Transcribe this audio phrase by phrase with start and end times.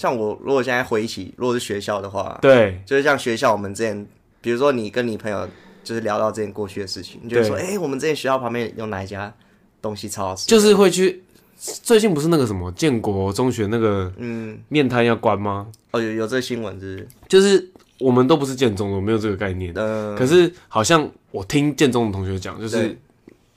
[0.00, 4.06] 像我如果现在回忆起，如果是学校的话，对，就是像学校我们之前，
[4.42, 5.48] 比如说你跟你朋友
[5.82, 9.32] 就是聊到之前过去的事情，你就会说，哎、欸，我们之前学校旁边有哪一家
[9.80, 11.22] 东西超好吃，就是会去。
[11.58, 15.66] 最近不是那个什么建国中学那个嗯面摊要关吗？
[15.92, 19.72] 哦，有有这个新闻，就是就是我们都不是建中的，我没有这个概念。
[19.74, 22.94] 嗯，可是好像我听建中的同学讲，就是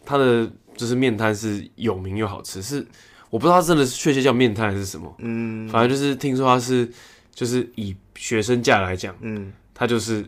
[0.05, 2.87] 他的就是面摊是有名又好吃，是
[3.29, 5.13] 我不知道他真的是确切叫面瘫还是什么。
[5.19, 6.89] 嗯，反正就是听说他是
[7.33, 10.25] 就是以学生价来讲，嗯，他就是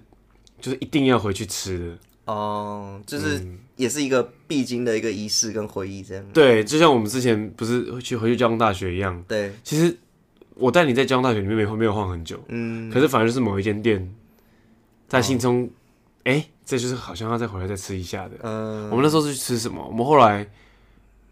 [0.59, 1.97] 就是一定要回去吃的。
[2.25, 3.43] 哦，就是
[3.75, 6.23] 也是一个必经的一个仪式跟回忆，这样。
[6.31, 9.21] 对，就像我们之前不是去回去交通大学一样。
[9.27, 9.97] 对，其实
[10.53, 14.13] 我带你在交通大学里面没没有晃很久，嗯，可是反而就是某一间店，
[15.09, 15.67] 在心中，
[16.23, 18.35] 哎、哦欸，这就是好像要再回来再吃一下的。
[18.43, 19.85] 嗯，我们那时候是去吃什么？
[19.85, 20.47] 我们后来，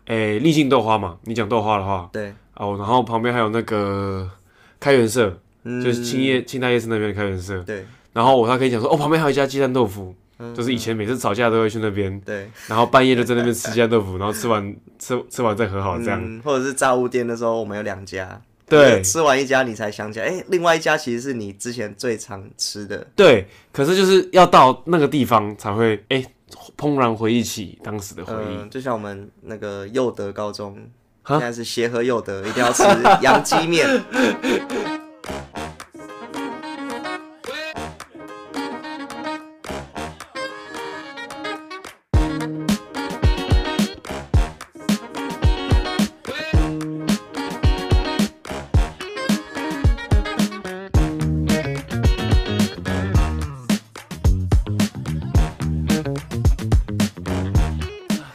[0.09, 4.29] 哎、欸，立信豆花嘛，你讲豆花的话，对，哦，然后旁边还有那个
[4.79, 10.13] 开元社，嗯、就是青叶青大夜市那边的开元社，对，然后我还可以讲说，哦，旁边还有一家鸡蛋豆腐。
[10.55, 26.23] 就是以前每次吵架都会去那边，对，然后半夜就在那边吃鸡蛋豆腐，然后吃完吃吃完再和好这样，嗯，或者是炸物店的时候，我们有两家，对，吃完一家你才想起来，哎，另外一家其实是你之前最常吃的，对，可是就是要到那个地方才会，哎，
[26.79, 30.77] 怦然回忆起当时的回忆，嗯，就像我们那个幼德高中，
[31.27, 32.83] 现在是协和幼德，一定要吃
[33.21, 33.85] 杨鸡面。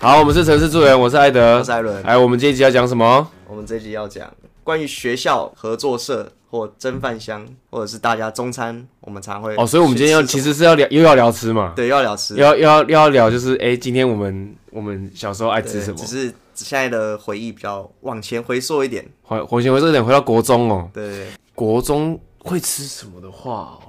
[0.05, 2.03] 好，我们是城市助人，我是艾德，我是艾伦。
[2.03, 3.27] 哎，我们这一集要讲什么？
[3.49, 4.31] 我们这一集要讲
[4.63, 9.67] 关于学校合作社或蒸饭箱，或者是大家中餐，我们常会哦。
[9.67, 11.73] 所以，我们今天要其实是要聊，又要聊吃嘛？
[11.75, 15.97] 对，又要聊吃，要要又要聊，就是哎，今天我们我们小时候爱吃什么？
[15.97, 20.87] 只是现在的回忆比较往前回溯一点，回往前回溯一点，回到国中哦。
[20.93, 23.81] 对，国中会吃什么的话哦，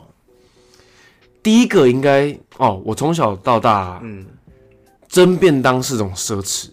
[1.43, 4.25] 第一个应该哦，我从小到大，嗯。
[5.15, 6.67] 蒸便当是种奢侈，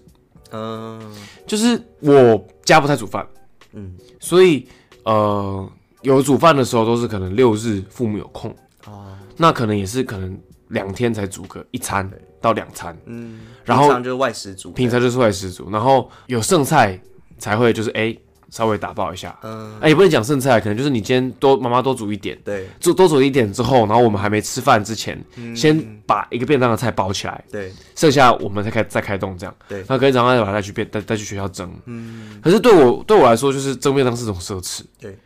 [0.50, 1.00] 嗯，
[1.47, 3.25] 就是我家不太煮饭，
[3.72, 4.66] 嗯，所以
[5.04, 5.70] 呃，
[6.00, 8.50] 有煮饭的时候都是可能六日父母有空，
[8.86, 10.36] 哦，那可能也是可能
[10.70, 12.10] 两天才煮个一餐
[12.41, 17.00] 到两餐，嗯，然后平常就是外食煮，平常就是外食煮，然后有剩菜
[17.38, 18.12] 才会就是哎。
[18.52, 25.74] 稍微打包一下，嗯，哎，也不能讲剩菜，可能就是你今天多妈妈多煮一点，对，做多煮一点之后，然后我们还没吃饭之前，嗯，先
[26.06, 35.16] 把一个便当的菜包起来，对，剩下我们再开再开动这样，对，然后隔天早上再把它带去便带带去学校蒸，嗯，可是对我对我来说，就是蒸便当是种奢侈，对，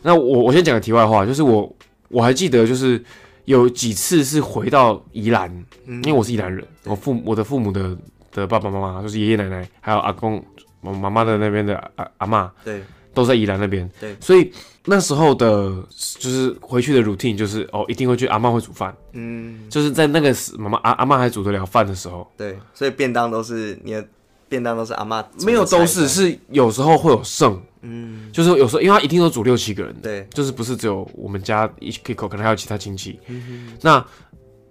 [0.00, 1.70] 那我我先讲个题外话，就是我
[2.08, 3.04] 我还记得就是
[3.44, 5.54] 有几次是回到宜兰，
[5.86, 7.94] 因为我是宜兰人，我父我的父母的
[8.32, 10.42] 的爸爸妈妈就是爷爷奶奶还有阿公。
[10.82, 12.82] 我妈妈的那边的阿阿妈，对，
[13.12, 14.52] 都在宜兰那边，对，所以
[14.86, 15.70] 那时候的，
[16.18, 24.06] 就是回去的 routine 就是哦，一定会去阿妈会煮饭，嗯，就是在那个时妈妈阿阿妈还煮得了饭的时候，对，所以便当都是你的
[24.48, 34.06] 便当都是阿妈，没有都是是有时候会有剩，嗯，就是有时候因为他一定都煮六七个人，对，就是不是只有我们家一口，可能还有其他亲戚，嗯哼，那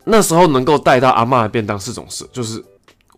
[0.05, 2.63] 那时候能够带到阿妈的便当是种事，就是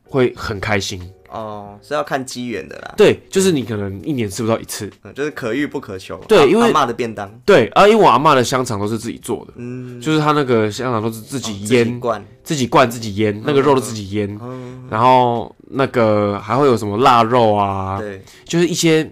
[0.04, 1.02] 会很开心。
[1.32, 2.94] 哦，是要看机缘的啦。
[2.98, 6.18] 对，就是你可能一年吃不到一次，嗯，就是可遇不可求。
[6.28, 7.32] 对，因为阿妈的便当。
[7.46, 14.40] 对啊，因为我阿妈的香肠都是自己做的，嗯，就是他那个香肠都是自己腌，自己灌，自己灌，自己腌，那个肉都自己腌，
[14.90, 19.10] 然后那个还会有什么腊肉啊，对，就是一些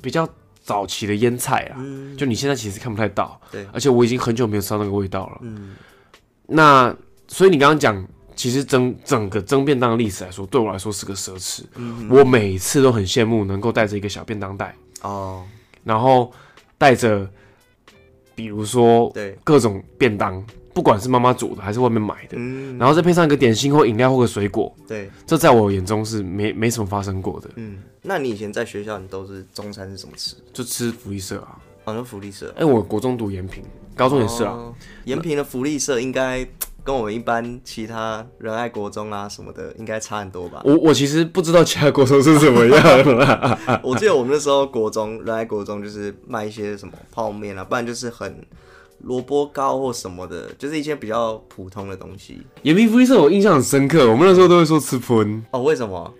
[0.00, 0.28] 比较
[0.62, 1.82] 早期的腌菜啊，
[2.16, 5.74] 就你现在其实看不太到，对，而且我已经很久没有吃到那个味道了，嗯，
[6.46, 6.94] 那
[7.26, 8.06] 所以你刚刚讲。
[8.36, 11.62] 其实整整个蒸便当的历史来说，对我来说是个奢侈。
[11.76, 15.42] 嗯、我每次都很羡慕能够带着一个小便当袋哦，
[15.82, 16.30] 然后
[16.76, 17.26] 带着，
[18.34, 20.44] 比如说对各种便当，
[20.74, 27.48] 不管是妈妈煮的还是外面买的，嗯、然后再配上一个点心或饮料或个水果，对，这在我眼中是没没什么发生过的。
[27.56, 30.36] 嗯，那你以前在学校你都是中餐是怎么吃？
[30.52, 32.50] 就吃福利社啊，好像、哦、福利社。
[32.50, 34.74] 哎、欸，我国中读延平，高中也是啊。
[35.06, 36.46] 延、哦、平的福利社应该。
[36.86, 40.62] 跟我们一般其他仁爱国中啊什么的应该差很多吧？
[40.64, 43.58] 我我其实不知道其他国中是怎么样。
[43.82, 48.40] 我记得我们那时候国中仁爱国中就是卖一些什么泡面啊，不然就是很
[49.00, 52.40] 萝卜糕或什么的，就是一些比较普通的东西。
[52.62, 55.62] 延平福利社我印象很深刻，我们那时候都会说吃喷哦。
[55.62, 56.14] 为什么？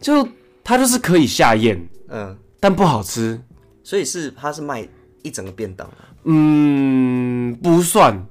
[0.00, 0.26] 就
[0.64, 3.40] 它就是可以下咽，嗯，但不好吃。
[3.84, 4.86] 所以是它是卖
[5.22, 5.88] 一整个便当？
[6.24, 8.26] 嗯，不算，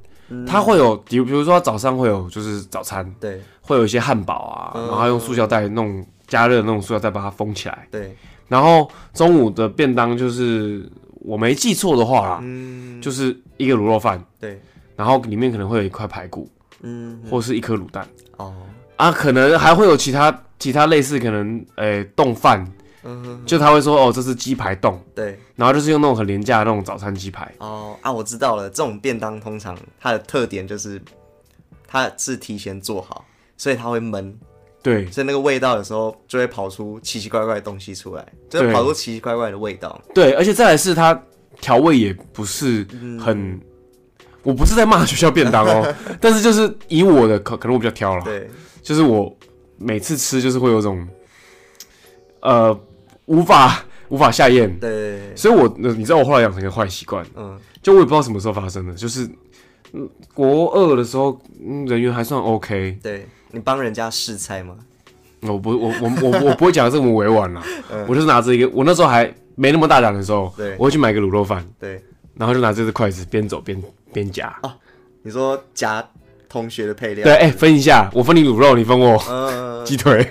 [0.48, 8.16] 它会有，比如比如说早上会有就是早餐，对，会有一些汉堡啊，然后用塑胶袋弄加热那种塑胶袋把它封起来，对。
[8.48, 10.90] 然后中午的便当就是
[11.22, 14.60] 我没记错的话啦，嗯，就是一个卤肉饭，对，
[14.96, 16.50] 然后里面可能会有一块排骨，
[16.82, 18.54] 嗯，或是一颗卤蛋，哦，
[18.96, 22.66] 啊，可能还会有其他其他类似可能诶冻饭。
[23.46, 27.50] 就他会说哦，这是鸡排冻，对，然后就是用那种很廉价的那种早餐鸡排。
[27.60, 31.02] 哦啊，我知道了，这种便当通常它的特点就是
[31.88, 33.26] 它是提前做好，
[33.56, 34.38] 所以它会闷，
[34.84, 40.02] 对，所以那个味道有时候就会跑出奇奇怪怪的东西出来，就会跑出奇奇怪怪的味道。
[40.14, 41.18] 对，而且再来是它
[41.62, 42.86] 调味也不是
[43.18, 43.62] 很，嗯、
[44.44, 48.50] 我不是在骂学校便当哦， 但是就是以我的可可能我比较挑了，对，
[48.84, 49.34] 就是我
[49.78, 51.08] 每次吃就是会有种，
[52.42, 52.78] 呃。
[53.30, 59.30] 无法无法下咽，对，所以我，你知道我后来养成一个坏习惯，嗯，就我也不知道什么时候发生的，就是，
[59.94, 64.76] 嗯，国二的时候，嗯，人缘还算 OK，对，你帮人家试菜吗？
[65.42, 72.04] 我不，我我我我不会讲这么委婉啦， 嗯，我就是拿着一个，我那时候还没那么大胆的时候，对，我会去买个卤肉饭，对，
[72.36, 73.80] 然后就拿这只筷子边走边
[74.12, 74.74] 边夹，哦，
[75.22, 76.04] 你说夹。
[76.50, 79.16] 同学的配料对，哎、欸，分一下，我分你卤肉，你分我
[79.86, 80.26] 鸡腿。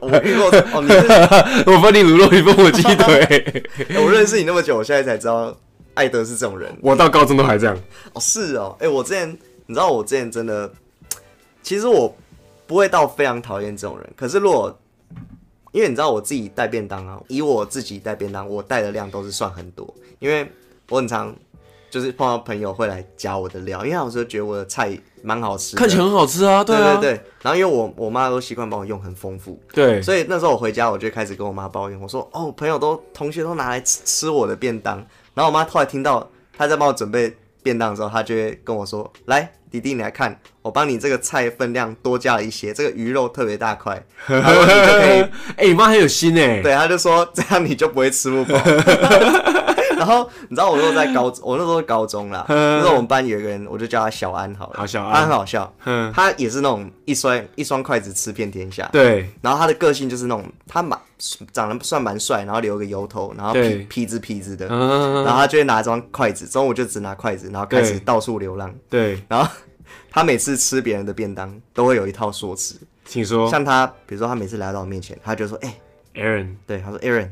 [0.00, 0.92] 我遇过哦，你
[1.72, 3.64] 我分你卤肉，你分我鸡腿、欸。
[4.04, 5.56] 我认识你那么久，我现在才知道
[5.94, 6.68] 艾德是这种人。
[6.82, 7.78] 我到高中都还这样。
[8.12, 9.30] 哦，是哦，哎、欸，我之前
[9.66, 10.70] 你知道，我之前真的，
[11.62, 12.12] 其实我
[12.66, 14.10] 不会到非常讨厌这种人。
[14.16, 14.76] 可是如果
[15.70, 20.50] 因为你知道我自己带便当啊，以我自己带便当，我带的量都是算很多，因为
[20.88, 21.32] 我很常。
[21.90, 27.24] 就是碰到朋友会来加我的料，因为有时候觉得我的菜蛮好吃，看起来很好吃啊，对啊，对对对。
[27.42, 34.96] 然后因为我我妈都习惯帮我用很丰富，对，所以那时候我回家我就开始跟我妈抱怨，我说哦，朋友都同学都拿来吃吃我的便当，
[35.34, 45.20] 然后我妈后来听到她在帮我准备便当的时候，她就会跟我说，来弟弟你来看，我帮你这个菜分量多加了一些，这个鱼肉特别大块， 然后你就可以，
[45.56, 48.58] 哎，你妈很有心哎，对，她就说这样你就不会吃不饱。
[49.98, 52.44] 然后你知道我那时候在高，我那时候是高中啦。
[52.48, 54.74] 那时候我们班有一个人，我就叫他小安好了。
[54.76, 55.72] 好，小安，他很好笑。
[55.84, 58.88] 嗯，他也是那种一双一双筷子吃遍天下。
[58.92, 59.28] 对。
[59.42, 60.98] 然后他的个性就是那种，他蛮
[61.52, 64.66] 长得算蛮帅，然后留个油头，然后痞痞子痞子的。
[64.68, 68.72] 然后他就会拿一双筷子，中午就只拿筷子，然后开始到处流浪。
[68.88, 69.22] 对。
[69.28, 69.50] 然后
[70.10, 72.76] 他每次吃别人的便当，都会有一套说辞。
[73.04, 73.50] 请说。
[73.50, 75.74] 像他，比如说他每次来到我面前，他就说：“哎
[76.14, 77.30] ，Aaron。”对，他说：“Aaron。”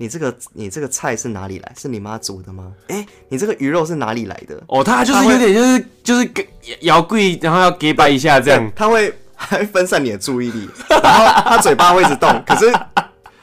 [0.00, 1.72] 你这个你这个菜是哪里来？
[1.78, 2.72] 是你妈煮的吗？
[2.88, 4.58] 哎、欸，你这个鱼肉是哪里来的？
[4.66, 6.48] 哦，他就是有点就是就是给
[6.80, 12.72] 摇柜，然后要给摆一下这样，他会还会分散你的注意力，然后他嘴巴会一直动，可是。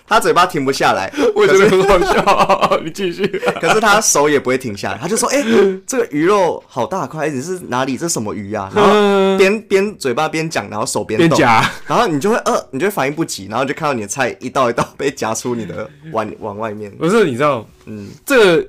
[0.08, 2.80] 他嘴巴停不下来，我觉得很好笑。
[2.84, 3.28] 你继续，
[3.60, 5.44] 可是他手也不会停下来，他就说：“哎，
[5.86, 7.98] 这个鱼肉好大块，你是哪里？
[7.98, 11.38] 这是什么鱼啊？”然后边边嘴巴边讲，然后手边动，
[11.86, 16.90] 然后你就会呃，你就会反应不及，然后就看到你的菜一道一道被夹出你的碗碗外面。
[16.92, 18.68] 不是，你知道，嗯，这个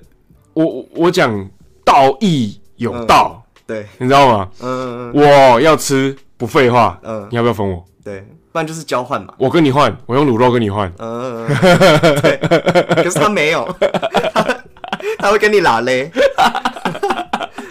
[0.54, 1.48] 我我讲
[1.84, 4.48] 道义有道，对，你知道吗？
[4.60, 7.84] 嗯，我要吃，不废话，嗯，你要不要分我？
[8.04, 8.26] 对。
[8.58, 10.92] 不然就是交换嘛，我跟你换，我用卤肉跟你换。
[10.98, 11.46] 嗯，
[12.20, 12.36] 对，
[12.96, 13.72] 可是他没有，
[14.34, 14.44] 他，
[15.16, 16.10] 他会跟你拉嘞。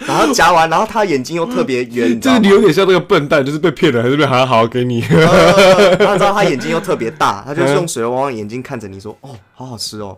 [0.08, 5.00] 然后夹完，然后他眼睛又特别圆，就是你有点像那个笨蛋，就是被骗了，还是被还要好好给你。
[5.10, 10.16] 然后知道他眼睛又特别大，他就是用水汪汪眼睛看着你说：“哦，好好吃哦。”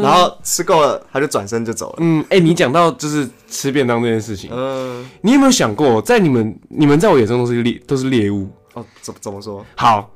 [0.00, 1.96] 然后吃够了，他就转身就走了。
[1.98, 8.48] 嗯，哎，你讲到就是吃便当这件事情，嗯，你有没有想过，在你们你们在我眼中都是猎都是猎物？
[8.78, 9.64] 哦，怎怎么说？
[9.76, 10.10] 好，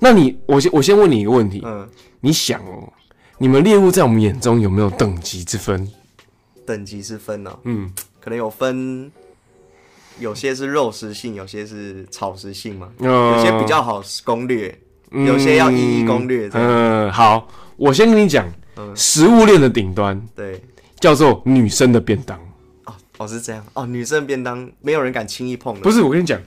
[0.00, 1.88] 那你我先我先问你一个问题，嗯，
[2.20, 2.92] 你想哦，
[3.38, 5.88] 你们猎物在我们眼中有没有等级之分？
[6.66, 7.58] 等级之分呢？
[7.64, 9.10] 嗯，可能有分，
[10.18, 14.76] 有些是肉食性，有些是草食性嘛，有些比较好攻略，
[15.10, 16.50] 有些要一一攻略。
[16.52, 18.46] 嗯，好，我先跟你讲，
[18.94, 20.60] 食物链的顶端，对，
[21.00, 22.38] 叫做女生的便当。
[22.84, 25.80] 哦，哦是这样，哦，女生的便当没有人敢轻易碰的。
[25.80, 26.40] 不是，我跟你讲，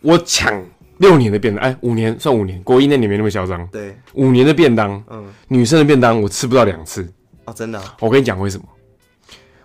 [0.00, 0.64] 我抢。
[0.98, 3.66] 六年的便当，哎，五年算五年，国一那年没那么嚣张。
[3.68, 7.08] 对，五年的便当，嗯，女生的便当我吃不到两次。
[7.44, 7.80] 哦，真的？
[8.00, 8.64] 我跟你讲为什么？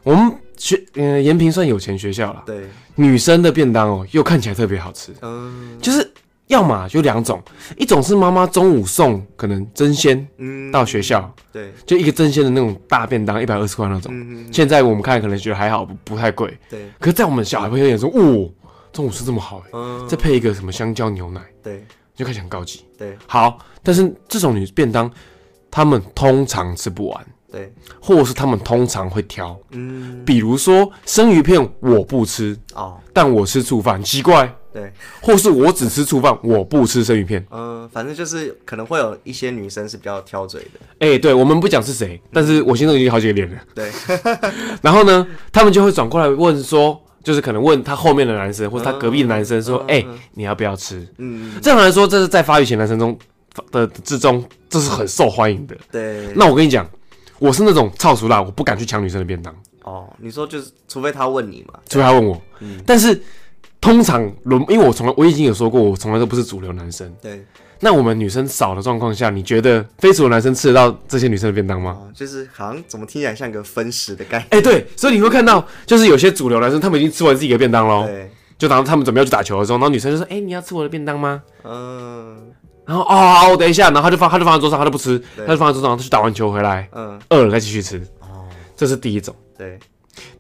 [0.04, 2.44] 我们学，嗯，延平算有钱学校了。
[2.46, 5.12] 对，女生的便当哦，又看起来特别好吃。
[5.22, 6.10] 嗯，就是
[6.48, 7.42] 要么就两种，
[7.78, 14.14] 一种是妈妈中午送，可能争鲜，嗯，到学校，对，就一个争鲜的那种大便当，一百二十块那种。
[14.52, 16.56] 现在我们看可能觉得还好，不不太贵。
[16.70, 18.50] 对，可是在我们小孩朋友眼中，哦。
[18.94, 21.84] 中午吃这么好嗯、再配一个什么香蕉牛奶，对，
[22.16, 22.86] 就开始很高级。
[22.98, 25.12] 对，好，但是这种女便当，
[25.70, 27.26] 他们通常吃不完。
[27.52, 27.72] 对，
[28.02, 43.92] 或者是他们通常会挑，嗯，比如说生鱼片我不吃哦，但我吃醋饭，奇怪，对，或是我只吃醋饭，我不吃生鱼片，嗯，反正就是可能会有一些女生是比较挑嘴的，哎、欸，对，我们不讲是谁，但是我心中已经好几个脸了，对，
[44.82, 47.00] 然后呢，他们就会转过来问说。
[47.24, 53.18] 就是可能问他后面的男生，或者他隔壁的男生说：“哎、你要不要吃？”嗯，正常来说，这是在发育前男生中
[53.72, 55.76] 的之中，这是很受欢迎的。
[55.90, 56.28] 对。
[56.36, 56.86] 那我跟你讲，
[57.40, 59.56] 我是那种超俗辣，我不敢去抢女生的便当。
[59.84, 61.80] 哦，你说就是，除非他问你嘛？
[61.88, 62.40] 除非他问我。
[62.60, 62.82] 嗯。
[62.86, 63.20] 但是
[63.80, 67.10] 通常轮，因为我从来我已经有说过，我从来都不是主流男生。
[67.22, 67.44] 对。
[67.84, 71.98] 那我们女生少的状况下，你觉得非主流男生吃得到这些女生的便当吗？
[72.00, 74.48] 哦、就是好像怎么听起来像个分食的概念。
[74.52, 78.08] 哎、欸，对，所以你会看到，就是有些主流男生他们已经吃完自己的便当喽。
[78.08, 78.32] 对。
[78.58, 82.54] 就当他们准备要去打球的时候，然后女生就说：“哎、欸，你要吃我的便当吗？”嗯。
[82.86, 87.98] 然后哦，我等一下，然后他就放，他就放在桌上，他就不吃，他就放在桌上，他去打完球回来，嗯，饿了再继续吃。
[88.22, 88.48] 哦。
[88.78, 89.36] 这是第一种。
[89.58, 89.78] 对。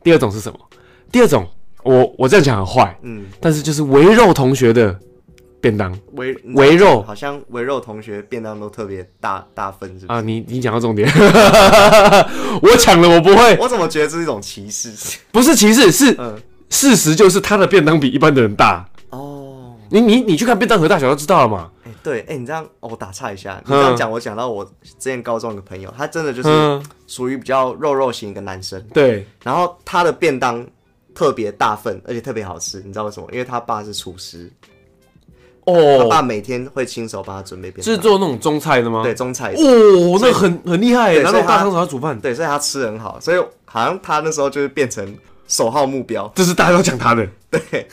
[0.01, 0.57] 第二种是什么？
[1.11, 1.45] 第二种，
[1.83, 4.97] 我我这样讲很坏，嗯，但是就是围肉同学的。
[5.63, 10.19] 便当围围肉，好像围肉同学便当都特别大大份，是不是？
[10.19, 11.09] 啊，你你讲到重点，
[12.61, 13.55] 我抢了，我不会。
[13.61, 14.91] 我怎么觉得这是一种歧视？
[15.31, 16.37] 不是歧视，是、嗯、
[16.69, 18.85] 事实，就是他的便当比一般的人大。
[19.11, 21.71] 哦，你你你去看便当盒大小就知道了嘛。
[21.85, 28.85] 哎、欸，对，哎、欸，你这样，哦、我打岔一下，你这样讲，我讲到我之前高中一个朋友，他真的就是属于比较肉肉型一个男生。
[28.93, 30.67] 对，然后他的便当
[31.15, 33.29] 特别大份，而且特别好吃，你知道为什么？
[33.31, 34.51] 因为他爸是厨师。
[35.65, 39.01] 哦，他爸每天会亲手帮他准备便当，是做那种中菜的吗？
[39.01, 39.53] 对，中菜。
[39.53, 42.19] 哦，那很很厉害，拿那种大汤勺煮饭。
[42.19, 45.15] 对，所以他吃得很好，所以好像他那时候就是变成
[45.47, 47.25] 首号目标，这是大家都讲他的。
[47.49, 47.87] 对，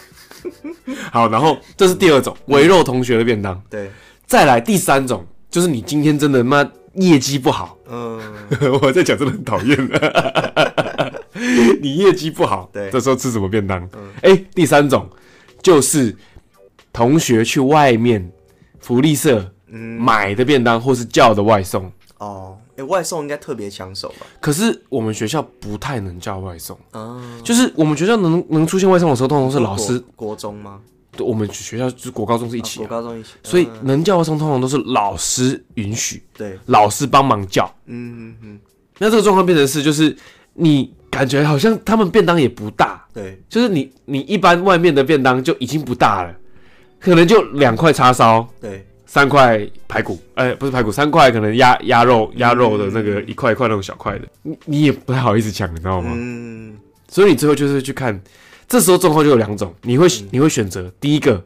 [1.13, 3.61] 好，然后这是第二种围肉同学的便当。
[3.71, 3.89] 对，
[4.27, 8.21] 再来第三种，就是你今天真的妈业绩不好，嗯，
[8.83, 9.79] 我在讲真的很讨厌，
[11.81, 13.89] 你业绩不好，对，这时候吃什么便当？
[14.23, 15.09] 哎，第三种
[15.63, 16.17] 就是。
[16.93, 18.31] 同学去外面
[18.79, 19.53] 福利社
[19.99, 21.91] 买的便当，或是叫的外送。
[22.19, 24.27] 哦，哎、欸，外送应该特别抢手吧？
[24.41, 30.81] 可是我们学校不太能叫外送，嗯，就是我们学校能能出现外送的时候，通常是老师国，国中吗？
[31.17, 38.61] 对，我们学校就是国高中是一起、啊，国高中一起，所以能叫外送通常都是老师允许，对，老师帮忙叫，嗯嗯嗯。
[38.99, 40.15] 那这个状况变成是，就是
[40.53, 46.35] 你感觉好像他们便当也不大，对，就是你你一般外面的便当就已经不大了。
[47.01, 56.13] 可能就两块叉烧，对，三块排骨，哎、欸，不是排骨，三块可能鸭鸭肉，鸭肉的那个一块一块那种小块的，你你也不太好意思抢，你知道吗？
[56.15, 56.77] 嗯，
[57.09, 58.21] 所以你最后就是去看，
[58.69, 61.43] 这时候状况就有两种，你会、嗯、你会选择第一个，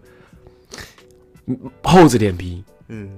[1.82, 3.08] 厚着脸皮，嗯，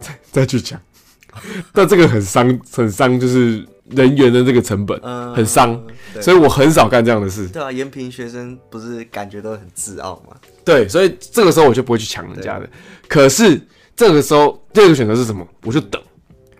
[0.00, 0.80] 再再去抢，
[1.72, 3.64] 但这个很伤，很伤，就是。
[3.90, 5.00] 人员的这个成本
[5.32, 5.72] 很伤，
[6.12, 7.46] 嗯，所以我很少干这样的事。
[7.46, 10.36] 对啊，延平学生不是感觉都很自傲吗？
[10.66, 12.68] 对，所以这个时候我就不会去抢人家的。
[13.08, 13.58] 可是
[13.96, 15.46] 这个时候第二个选择是什么？
[15.64, 16.02] 我就等，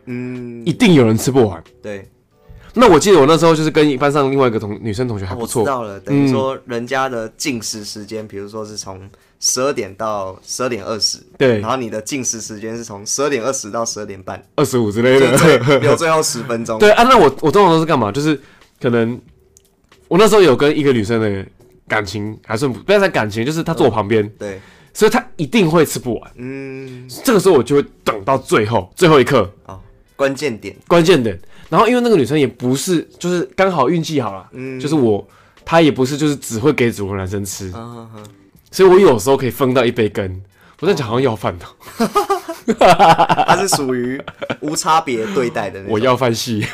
[0.07, 1.63] 嗯，一定有人吃不完。
[1.83, 2.09] 对，
[2.73, 5.61] 那我记得我那时候就是跟班上另外一个同女生同学还不错。
[5.61, 9.11] 我知道了，等于说人家的进食时间，比如说是从。
[9.39, 16.79] 十二点到十二点二十，对，然后你的进食时间是从十二点二十到十二点半，二十五之类的，对，有最后十分钟。
[16.79, 18.11] 对啊，那我我通常都是干嘛？
[18.11, 18.41] 就是
[18.81, 19.21] 可能
[20.09, 21.47] 我那时候有跟一个女生的
[21.89, 24.61] 感情还算不，不要讲感情，就是他坐我旁边，嗯，对，
[24.93, 26.33] 所以他一定会吃不完。
[26.37, 29.51] 嗯，这个时候我就会等到最后最后一刻。
[29.67, 29.81] 哦，
[30.17, 31.39] 关键点，关键点。
[31.69, 35.27] 然后因为那个女生也不是，就是刚好运气好了，嗯，就是我
[35.65, 37.73] 她也不是，就是只会给主流男生吃。
[38.71, 40.43] 所以我有时候可以分到一杯羹，
[40.81, 41.67] 我在讲好像要饭的，
[43.47, 44.21] 他是属于
[44.61, 45.93] 无差别对待的那种。
[45.93, 46.67] 我要饭系，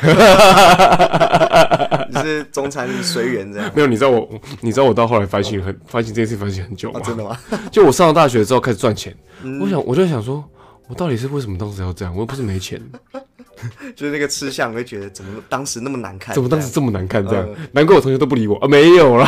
[2.09, 3.71] 你是中餐随缘这样。
[3.75, 4.29] 没有，你知道我，
[4.61, 6.99] 你知道我到后来反省很反省这件事反省很久吗？
[6.99, 7.03] 哦？
[7.05, 7.37] 真的吗？
[7.71, 10.43] 就我上了大学之后开始赚钱，嗯，我想我就想说，
[10.87, 12.13] 我到底是为什么当时要这样？
[12.13, 12.81] 我又不是没钱。
[13.95, 16.35] 就是那个吃相，我会觉得怎么当时那么难看？
[16.35, 17.25] 怎么当时这么难看？
[17.25, 18.67] 这样，呃、难怪我同学都不理我啊！
[18.67, 19.25] 没有啦。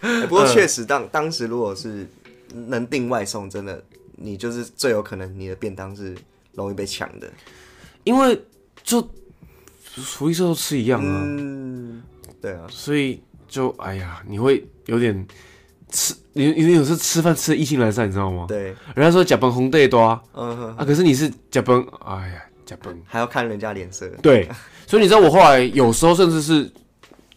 [0.00, 2.08] 欸、不过确实当，当当时如果是
[2.68, 3.82] 能订外送，真的，
[4.16, 6.14] 你就是最有可能你的便当是
[6.52, 7.30] 容易被抢的，
[8.04, 8.40] 因为
[8.82, 9.06] 就
[9.80, 11.22] 福利社都吃一样啊。
[11.24, 12.02] 嗯，
[12.40, 15.26] 对啊，所以就哎呀，你会有点
[15.90, 18.46] 吃，你你有时候吃饭吃的意兴阑珊，你知道吗？
[18.48, 22.44] 对，人家说呷饭皇帝大，嗯哼啊，可是你是甲崩，哎呀。
[23.04, 24.08] 还要看人家脸色。
[24.22, 24.48] 对，
[24.86, 26.68] 所以你知道我后来有时候甚至是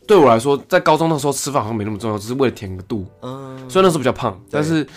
[0.07, 3.05] 对我来说，在高中的时候吃饭好像没那么重要，只是为了填个肚。
[3.21, 3.69] 嗯。
[3.69, 4.87] 虽然那时候比较胖，但是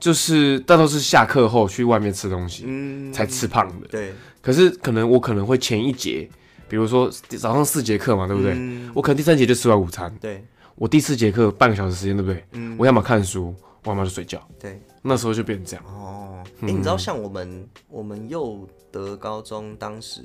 [0.00, 3.86] 就是大都是下课后去外面吃东西，嗯，才吃胖的。
[3.88, 4.12] 对。
[4.40, 6.26] 可是可能我可能会前一节
[6.66, 8.54] 比如说早上四节课嘛，对不对？
[8.56, 10.10] 嗯、我可能第三节就吃完午餐。
[10.18, 10.42] 对，
[10.76, 12.42] 我第四节课半个小时时间，对不对？
[12.52, 13.54] 嗯，我要么看书，
[13.84, 14.42] 我要么就睡觉。
[14.58, 15.84] 对，那时候就变成这样。
[15.86, 20.22] 哦，哎、嗯欸，你知道像我们我们幼德高中当时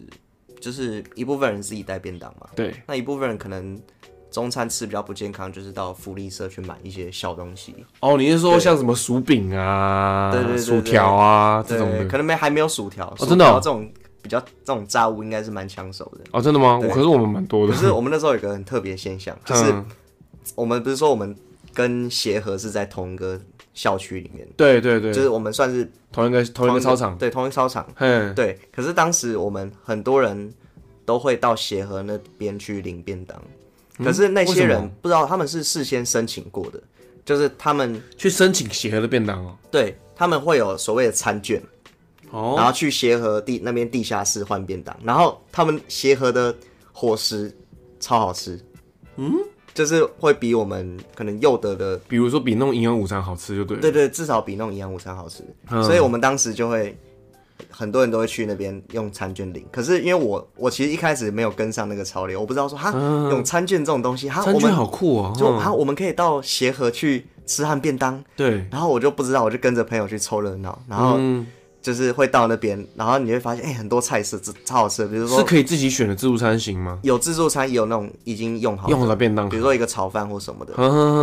[0.62, 2.48] 就是一部分人自己带便当嘛？
[2.56, 3.78] 对，那一部分人可能。
[4.36, 7.74] 中餐吃比较不健康，就是到福利社去买一些小东西。
[8.02, 12.06] 哦，你是说像什么薯饼啊、对对对对薯条啊这种的？
[12.06, 13.62] 可能没还没有薯条哦，真的、哦。
[13.64, 13.90] 这种
[14.22, 16.26] 比较这种炸物应该是蛮抢手的。
[16.32, 16.82] 哦，真的吗？
[16.94, 17.72] 可是我们蛮多的。
[17.72, 19.74] 可是我们那时候有个很特别现象， 就是
[20.54, 21.34] 我们不是说我们
[21.74, 23.40] 跟协和是在同一个
[23.74, 24.46] 校区里面？
[24.58, 27.88] 对对对，就是我们算是同一个同一个操场，对，同一个操场。
[28.00, 28.60] 嗯，对。
[28.74, 30.54] 可是当时我们很多人
[31.06, 33.42] 都会到协和那边去领便当。
[33.98, 36.82] 可是那些人不知道，他们是事先申请过的，
[37.24, 39.56] 就是他们去申请协和的便当哦。
[39.72, 41.62] 对，他们会有所谓的餐券，
[42.32, 46.54] 哦，然后去协和地那边地下室换便当，然后他们协和的
[46.92, 47.56] 伙食
[48.00, 48.60] 超好吃，
[49.16, 49.32] 嗯，
[49.74, 56.98] 就是会比我们可能幼德的，比如说比那种营养午餐好吃就对了，对对，至少比那种营养午餐好吃，嗯，所以我们当时就会。
[57.70, 71.20] 很多人都会去那边用餐券领，可是因为我我其实一开始没有跟上那个潮流，我不知道说哈、嗯、用餐券这种东西，哈餐券好酷哦，就哈我们可以到协和去吃汉便当，对，然后我就不知道，我就跟着朋友去凑热闹，然后
[71.82, 75.04] 就是会到那边，然后你会发现哎、欸、很多菜色超好吃。
[75.04, 77.00] 的，比如说是可以自己选的自助餐型吗？
[77.04, 80.74] 有自助餐，也有那种已经用好用好的便当，比如说一个炒饭或什么的，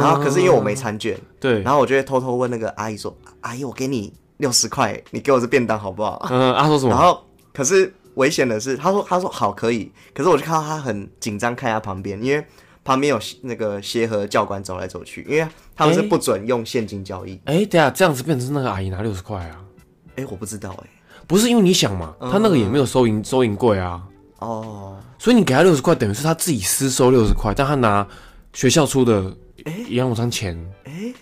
[0.01, 4.13] 然后可是因为我没餐券，对，然后我就会偷偷问那个阿姨说，阿姨我给你。
[4.43, 6.27] 六十块，你给我这便当好不好？
[6.29, 6.91] 嗯，他说什么？
[6.91, 12.45] 然后，可是危险的是，他说他说好可以，可是我就看到他很紧张，看一下旁边，因为
[12.83, 15.47] 旁边有那个协和教官走来走去，因为
[15.77, 17.41] 他们是不准用现金交易。
[17.45, 19.61] 哎、欸，对啊，这样子变成那个阿姨拿六十块啊？
[20.17, 20.91] 哎、欸，我不知道哎、欸，
[21.29, 24.03] 不是因为你想嘛，他那个也没有收银、嗯、收银柜啊。
[24.41, 28.05] 哦，所以你给他六十块，等于是他自己私收六十块，但他拿
[28.53, 29.23] 学校出的
[29.87, 30.59] 营养午餐钱。
[30.83, 31.15] 哎、欸，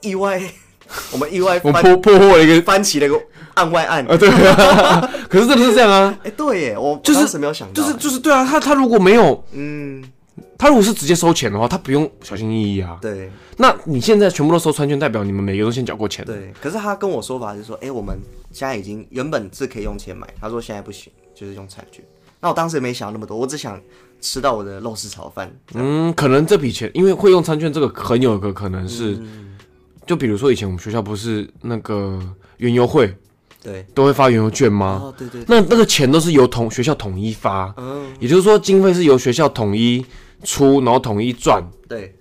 [0.00, 0.40] 意外。
[1.12, 3.20] 我们意外我破破获了一个翻起了一个
[3.54, 4.04] 案外案。
[4.06, 4.28] 啊，对。
[4.28, 10.02] 啊， 可是真的是这样啊， 哎，对耶，我就是没有想到，就是就是对啊，他他如果没有，嗯，
[10.56, 18.18] 他如果是直接收钱的话，他不用小心翼翼啊，对，那你现在全部都收餐券，代表你们每个都先缴过钱，对，可是他跟我说法是说，哎，我们
[18.52, 22.04] 现在已经原本是可以用钱买，他说现在不行，就是用餐券，
[22.40, 23.80] 那我当时也没想那么多，我只想
[24.20, 29.12] 吃到我的肉丝炒饭，嗯，可能这笔钱，因为会用餐券这个很有一个可能是。
[29.16, 29.44] 嗯
[30.08, 32.18] 就比如说以前我们学校不是那个
[32.56, 33.14] 园游会，
[33.62, 35.00] 对，都会发园游券吗？
[35.04, 35.44] 哦，对对，对。
[35.46, 40.02] 那那个钱都是由同学校统一发，嗯，也就是说经费是由学校统一
[40.44, 41.62] 出，然后统一赚。
[41.86, 42.14] 对，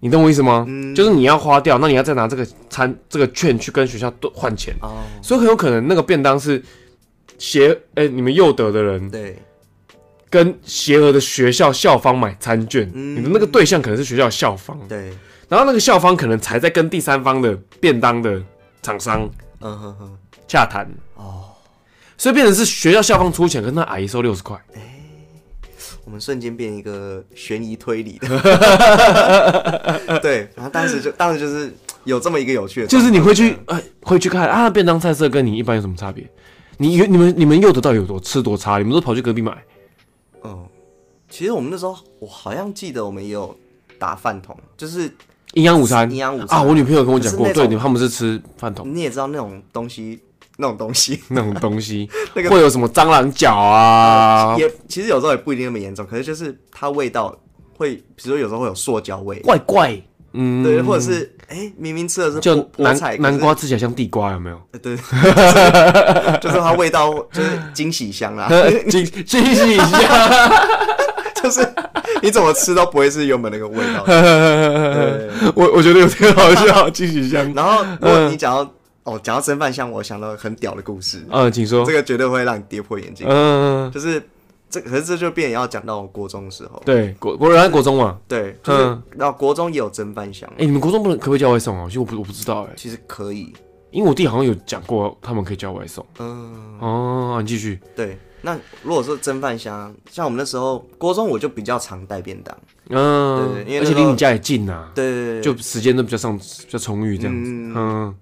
[0.00, 0.64] 你懂我意思吗？
[0.66, 4.74] 嗯，就是你要花掉，那你要再拿这个餐这个券去跟学校换钱。
[4.82, 6.60] 哦，所以很有可能那个便当是
[7.38, 9.38] 协哎你们幼德的人对，
[10.28, 14.76] 跟协和的学校校方买餐券，嗯，你的那个对象可能是学校校方。
[14.88, 15.12] 对。
[15.50, 18.40] 然后那个校方可能才在跟第三方的便当的
[18.82, 21.42] 厂商，嗯哼哼，洽谈哦，
[22.16, 24.56] 所以变成是学校校方出钱，跟那阿姨收六十块。
[24.74, 24.80] 哎，
[26.04, 28.28] 我们瞬间变一个悬疑推理的，
[30.22, 30.48] 对。
[30.54, 36.24] 然后当时就当时就是有这么一个有趣的，就是你会去哎会去看啊，便当菜色跟你一般有什么差别？
[36.76, 38.78] 你你们你们幼德到底有多吃多差？
[38.78, 39.52] 你们都跑去隔壁买？
[40.44, 40.64] 嗯，
[41.28, 43.52] 其实我们那时候我好像记得我们也有
[43.98, 45.12] 打饭桶，就是。
[45.54, 46.62] 营养午餐，营养午餐啊！
[46.62, 48.88] 我女朋友跟我讲过，对，他们是吃饭桶。
[48.94, 50.20] 你也知道那种东西，
[50.56, 54.54] 那种东西， 那种东西， 那个会有什么蟑螂脚啊？
[54.56, 57.36] 也其实有时候也不一定那么严重，可是就是它味道
[57.76, 60.00] 会，比如说有时候会有塑胶味，怪怪，
[60.32, 64.60] 嗯，对，或者是哎，明明吃的是就南南瓜吃起来像地瓜，有没有？
[64.80, 64.96] 对，
[66.40, 68.48] 就是它味道就是惊喜香啦，
[68.88, 69.90] 惊惊喜香，
[71.44, 71.74] 就是。
[72.22, 74.04] 你怎么吃都不会是原本那个味道。
[75.56, 77.54] 我我觉得有点好笑，继续讲。
[77.54, 78.70] 然后，如果你讲到
[79.04, 81.24] 哦，讲到蒸饭香，我想到很屌的故事。
[81.30, 81.82] 嗯，请说。
[81.82, 83.26] 这个绝对会让你跌破眼镜。
[83.26, 84.22] 嗯，就是
[84.68, 86.82] 这，可是这就变要讲到国中的时候。
[86.84, 88.18] 对，国国人国中嘛。
[88.28, 90.46] 对，就是那国中也有蒸饭香。
[90.58, 91.86] 哎，你们国中不能可不可以叫外送啊？
[91.86, 92.74] 其实我不我不知道哎。
[92.76, 93.50] 其实可以，
[93.92, 96.04] 因为我弟好像有讲过，他们可以叫外送。
[96.18, 96.76] 嗯。
[96.80, 97.80] 哦，你继续。
[97.96, 98.18] 对。
[98.42, 102.56] 那如果说蒸饭箱，像我们那时候，国中我就比较常带便当，
[102.88, 108.14] 嗯，对，对，因为而且离你家也近呐，对对对，就时间都比较上比较充裕这样子，嗯，嗯，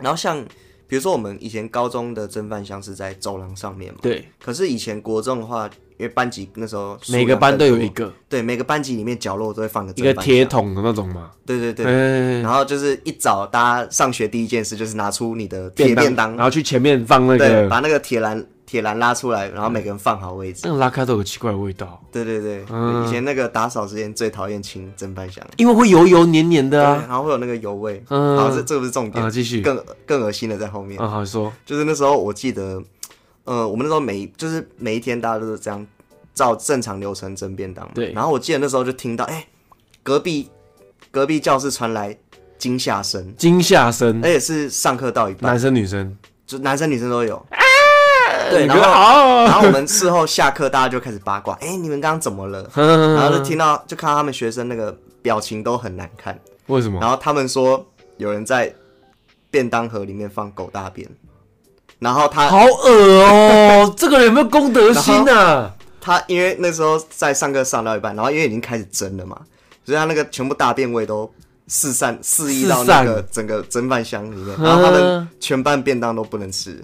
[0.00, 0.44] 然后像
[0.88, 18.44] 比如说我们以前高中的蒸饭箱是在走廊上面嘛，对，可是以前国中的话，因为班级那时候每个班都有一个，对，每个班级里面角落都会放个一个铁桶的那种嘛，对对对，然后就是一早大家上学第一件事就是拿出你的铁便当，然后去前面放那个，把那个铁篮。
[18.70, 20.60] 铁栏拉出来，然后每个人放好位置。
[20.62, 22.00] 那个拉开都有奇怪的味道。
[22.12, 28.00] 对对对，嗯、以前那个打扫之前最讨厌清蒸饭箱，因为会油油黏黏的啊，然后会有那个油味。
[28.10, 29.28] 嗯，好，这这个不是重点。
[29.28, 29.60] 继、嗯、续。
[29.62, 30.96] 更更恶心的在后面。
[31.00, 31.52] 嗯，好说。
[31.66, 32.80] 就是那时候我记得，
[33.42, 35.84] 呃，我们那时候每就是每一天大家都是这样
[36.32, 37.90] 照正常流程蒸便当。
[37.92, 38.12] 对。
[38.12, 39.48] 然后我记得那时候就听到，哎、欸，
[40.04, 40.48] 隔壁
[41.10, 42.16] 隔壁教室传来
[42.56, 47.44] 惊吓声，惊吓声，而且是上课到一半，男生女生，就男生女生都有。
[48.50, 52.68] 对，然后然后我们事后下课，大家就开始八卦，哎、欸，你们刚刚怎么了？
[52.74, 56.38] 然后就听到，就看到他们学生那个表情都很难看。
[56.66, 57.00] 为什么？
[57.00, 57.86] 然后他们说
[58.16, 58.74] 有人在
[59.50, 61.08] 便当盒里面放狗大便，
[61.98, 62.90] 然后他好恶
[63.24, 65.74] 哦， 这个人有没有公德心啊？
[66.00, 69.38] 他因为那时候在上课上到一半，然后因为已经开始蒸了嘛，
[69.84, 71.30] 所以他那个全部大便味都
[71.66, 76.82] 四散四溢到那个整个蒸饭箱里面， 然后他们全班便当都不能吃。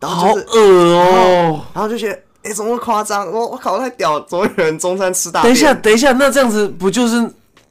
[0.00, 0.60] 然后就是、好恶
[0.94, 1.04] 哦、
[1.52, 1.64] 喔！
[1.74, 3.30] 然后就觉得，哎、欸，怎么那么夸张？
[3.30, 4.24] 我我靠，太屌了！
[4.26, 5.52] 怎么有人中餐吃大便？
[5.52, 7.30] 等一下，等一下，那这样子不就是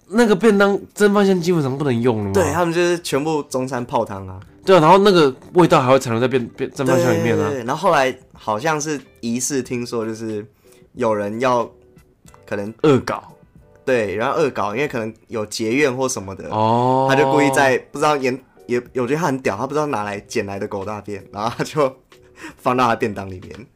[0.09, 2.31] 那个便当蒸饭箱基本上不能用了吗？
[2.33, 4.39] 对，他们就是全部中餐泡汤啊。
[4.63, 7.49] 对啊，然后那个味道还会残留在便便蒸饭箱里面啊。
[7.49, 10.45] 对，然后后来好像是疑似听说，就是
[10.93, 11.67] 有人要
[12.45, 13.23] 可能恶搞，
[13.83, 18.31] 对，然后恶搞，因为可能有结怨或什么的哦，他就故意在不知道也
[18.67, 21.91] 也有觉得他很屌，他不知道哪来捡来的狗大便，然后他就。
[22.57, 23.67] 放到他便当里面，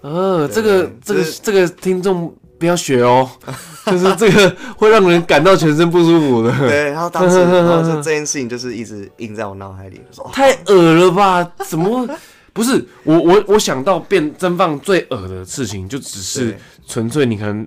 [0.00, 3.28] 呃，这个这个这个听众不要学哦，
[3.86, 6.50] 就是这个会让人感到全身不舒服的。
[6.68, 11.42] 对，然后当时，然后这这件事情就是一直印在我脑海里，说太恶了吧？
[11.66, 12.08] 怎么
[12.52, 17.66] 不是我我我想到变蒸饭最恶的事情，就只是纯粹你可能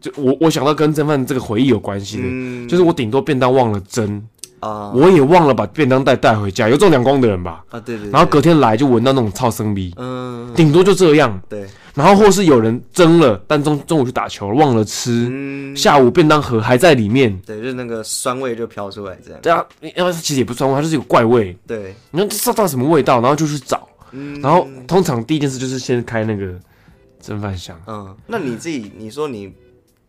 [0.00, 4.26] 就我我想到跟蒸饭这个回忆有关系的，嗯、就是我顶多便当忘了蒸。
[4.64, 4.90] 啊！
[4.94, 7.62] 我也忘了把便当袋带回家，有这种两光的人吧？
[7.70, 8.10] 啊，对对。
[8.10, 11.38] 然后隔天来就闻到那种超生逼，嗯，顶多就这样。
[11.48, 11.66] 对。
[11.94, 17.38] 然后或是有人蒸了，但中中午去打球忘了吃，下午便当盒还在里面。
[17.46, 19.40] 对，就是那个酸味就飘出来这样。
[19.42, 21.56] 对啊，因为其实也不酸味，它就是有怪味。
[21.66, 21.94] 对。
[22.10, 23.86] 你说知道什么味道，然后就去找。
[24.40, 26.54] 然后通常第一件事就是先开那个
[27.20, 27.78] 蒸饭箱。
[27.86, 29.52] 嗯，那你自己你说你。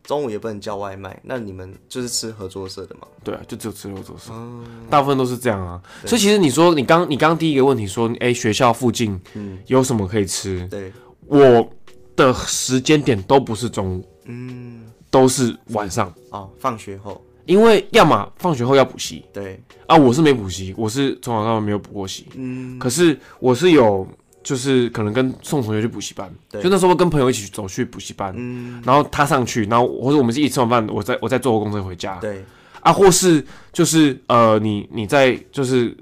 [0.06, 3.08] 中午也不能叫外卖，那你们就是吃合作社的吗？
[3.24, 5.82] 对啊，就只有吃合作社，嗯、大部分都是这样啊。
[6.06, 9.20] 所以其实你说你刚你刚刚第一个问题说，哎、欸，学校附近
[9.68, 10.68] 有什么可以吃？
[10.70, 10.94] 对，
[11.26, 11.68] 我
[12.16, 16.14] 的时间点都不是中午，嗯，都是晚上。
[16.30, 19.60] 哦，放学后，因为要么放学后要补习，对。
[19.88, 24.08] 啊，我是没补习，我是从小到大没有补过习，嗯，可是我是有。
[24.46, 26.62] 就是可能跟送同学去补习班，对。
[26.62, 32.46] 就那时候跟朋友一起走去补习班，嗯，然后他上去，然后或者我们一起吃完饭，我再我再坐公车回家，对，
[32.82, 35.98] 啊，或是就是呃，你你在就是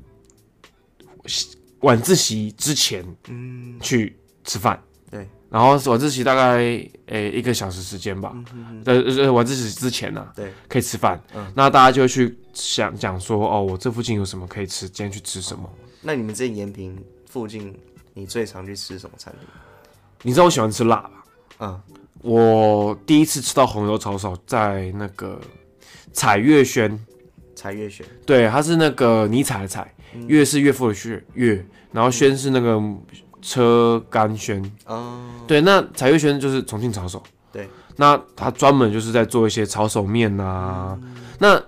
[1.80, 4.78] 晚自习之前，嗯，去吃饭，
[5.10, 8.36] 对，然后晚自习大概诶、欸、一个小时时间吧，
[8.84, 15.64] 呃呃晚自习之前呢、啊，对，可以吃饭，嗯，那大家就会去想讲说，哦，我这附近有什么可以吃，今天去吃什么？
[16.02, 17.74] 那你们这延平附近？
[18.14, 19.48] 你最常去吃什么餐厅？
[20.22, 21.12] 你知道我喜欢吃辣吧？
[21.60, 21.82] 嗯，
[22.22, 25.40] 我第一次吃到红油抄手在那个
[26.12, 27.00] 彩月轩。
[27.56, 29.94] 彩月轩，对，它是那个尼采的采，
[30.28, 32.82] 月是岳父的岳，月，然后轩是那个
[33.42, 34.64] 车干轩。
[34.86, 37.24] 哦，对，那彩月轩就是重庆抄手。
[37.52, 41.00] 对，那他专门就是在做一些抄手面啊，
[41.40, 41.62] 那。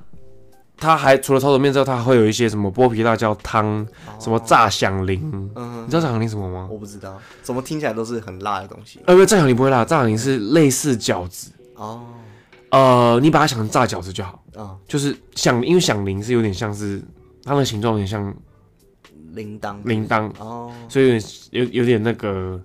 [0.77, 3.85] 他还除了抄手面之后，它还会有一些什么剥皮辣椒汤，
[4.19, 5.51] 什么炸响铃。
[5.55, 6.67] 嗯你知道炸响铃什么吗？
[6.71, 8.99] 我不知道，怎么听起来都是很辣的东西。
[9.05, 11.51] 呃，不，炸响铃不会辣，炸响铃是类似饺子。
[11.75, 12.05] 哦。
[12.71, 14.43] 呃，你把它想成炸饺子就好。
[14.55, 14.75] 啊。
[14.87, 17.01] 就是响，因为响铃是有点像是
[17.43, 18.33] 它的形状有点像
[19.33, 19.75] 铃铛。
[19.85, 20.31] 铃铛。
[20.39, 20.71] 哦。
[20.89, 22.59] 所以有点有有点那个。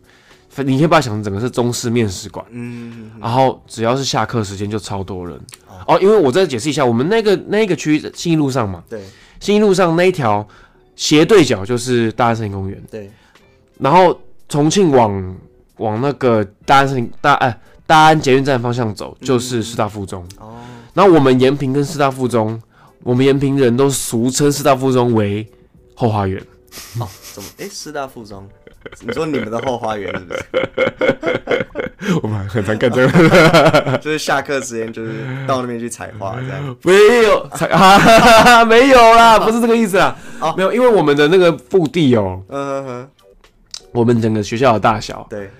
[0.56, 5.40] 你可以把它想成整个是中式面食馆，嗯，然后只要是下课时间就超多人，
[5.86, 9.00] 哦，因为我再解释一下，我们那个那个区域信义路上嘛，对，
[9.38, 10.46] 新一路上那一条
[10.96, 13.10] 斜对角就是大安森林公园，对，
[13.78, 15.36] 然后重庆往
[15.76, 20.56] 往那个大安森林大哎大安捷运站方向走就是师大附中，哦，
[20.92, 22.60] 然后我们延平跟师大附中，
[23.04, 25.48] 我们延平人都俗称师大附中为
[25.94, 26.42] 后花园，
[26.98, 28.46] 哦，怎么哎师大附中？
[29.06, 30.44] 你说你们的后花园是不是？
[32.22, 35.12] 我们很常干这个， 就是下课时间就是
[35.46, 36.76] 到那边去采花这样。
[36.82, 36.92] 没
[37.24, 40.16] 有采啊，没有啦，不是这个意思啊。
[40.40, 43.08] 哦，没有，因为我们的那个腹地哦，嗯哼，
[43.92, 45.50] 我们整个学校的大小，对，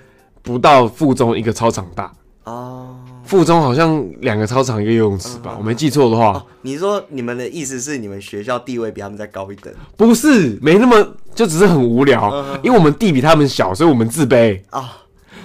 [0.43, 2.11] 不到附中一个操场大。
[2.45, 2.97] 哦，
[3.31, 6.33] 附中好像两个操场一个游泳池吧，我没记错的话。
[6.33, 9.73] 哦，你说你们的意思是你们学校地位比他们再高一等？
[9.97, 14.97] 不是，没那么，就只是很无聊，因为我们地比他们小，所以我们自卑啊。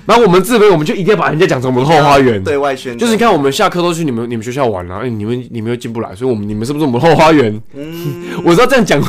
[0.06, 2.98] 然后我们自卑，我们就一定要把人家讲成我们后花园，对外宣。
[2.98, 7.62] 就是你看，我们下课都去你们你们学校玩了，哎，你们你们又进不来，所以我们你们是不是我们后花园？
[7.74, 9.02] 嗯， 我知道这样讲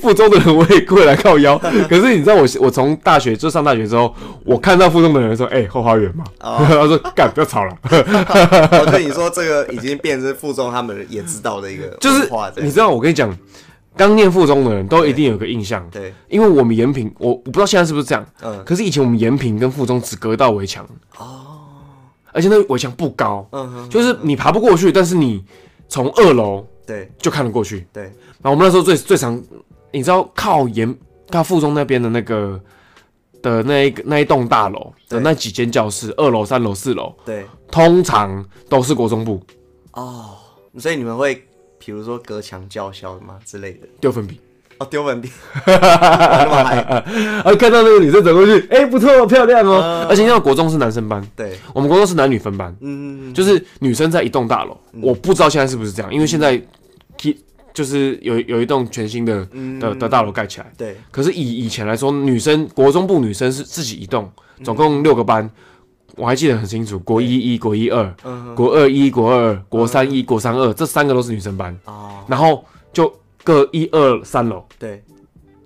[0.00, 1.58] 附中的人我也会来靠腰。
[1.90, 4.14] 可是你知道我我从大学就上大学之后，
[4.44, 7.76] 我看到附中的人说，哎，后花园嘛， 他说干不要吵了。
[7.90, 12.28] 我跟你说，这个已经变成附中他们也知道的一个，就是
[12.62, 13.36] 你知道，我跟你讲。
[13.96, 20.84] 刚念附中的人都一定有个印象，对，因为我们延平，我我不知道现在是不是这样，嗯，可是以前我们延平跟附中只隔一道围墙，
[21.16, 21.46] 哦，
[22.32, 25.44] 而且那围墙不高，嗯哼，就是你爬不过去，但是你
[25.88, 27.08] 从二楼对。
[27.18, 29.40] 就看得过去，对，然后我们那时候最最常，
[29.92, 30.92] 你知道靠延
[31.30, 32.60] 靠附中那边的那个
[33.40, 39.40] 的那一个那一栋大楼的那几间教室，二楼、三楼、四楼，对，通常都是国中部，
[39.92, 40.30] 哦，
[40.78, 41.40] 所以你们会。
[41.84, 44.40] 比如说隔墙叫嚣的嘛之类的，丢粉笔。
[44.76, 45.30] 哦，丢粉笔，
[45.70, 56.60] 啊，看到那个女生走过去，哎，不错，漂亮哦，而且那个国中是男生班，对，我们国中是男女分班，嗯，就是女生在一栋大楼，我不知道现在是不是这样，因为现在
[57.72, 59.46] 就是有有一栋全新的
[59.80, 64.28] 的的大楼盖起来，对，可是以以前来说，女生国中部女生是自己一栋，
[64.64, 65.48] 总共六个班。
[66.16, 68.14] 我还记得很清楚，国一一、国一二、
[68.54, 71.76] 国二一、国二、国三一、国三二，这三个都是女生班。
[71.86, 72.24] 哦。
[72.28, 74.64] 然后就各一二三楼。
[74.78, 75.02] 对。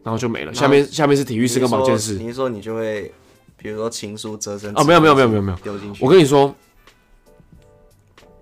[0.02, 0.54] 然后就没了。
[0.54, 2.14] 下面下面是体育室跟保健室。
[2.14, 3.12] 你说你就会，
[3.58, 4.72] 比如说情书折成。
[4.74, 6.02] 哦，没有没有没有没有没有丢进去。
[6.02, 6.54] 我跟你说，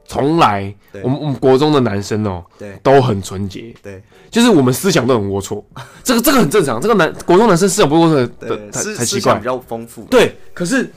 [0.05, 3.75] 从来我们我们国中的男生哦，对，都很纯洁。
[3.83, 4.01] 对。
[4.31, 5.65] 就是我们思想都很龌龊，
[6.05, 6.81] 这个这个很正常。
[6.81, 9.35] 这个男国中男生思想不龌龊的才才奇怪。
[9.35, 10.05] 比较丰富。
[10.05, 10.89] 对，可是。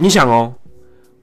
[0.00, 0.54] 你想哦，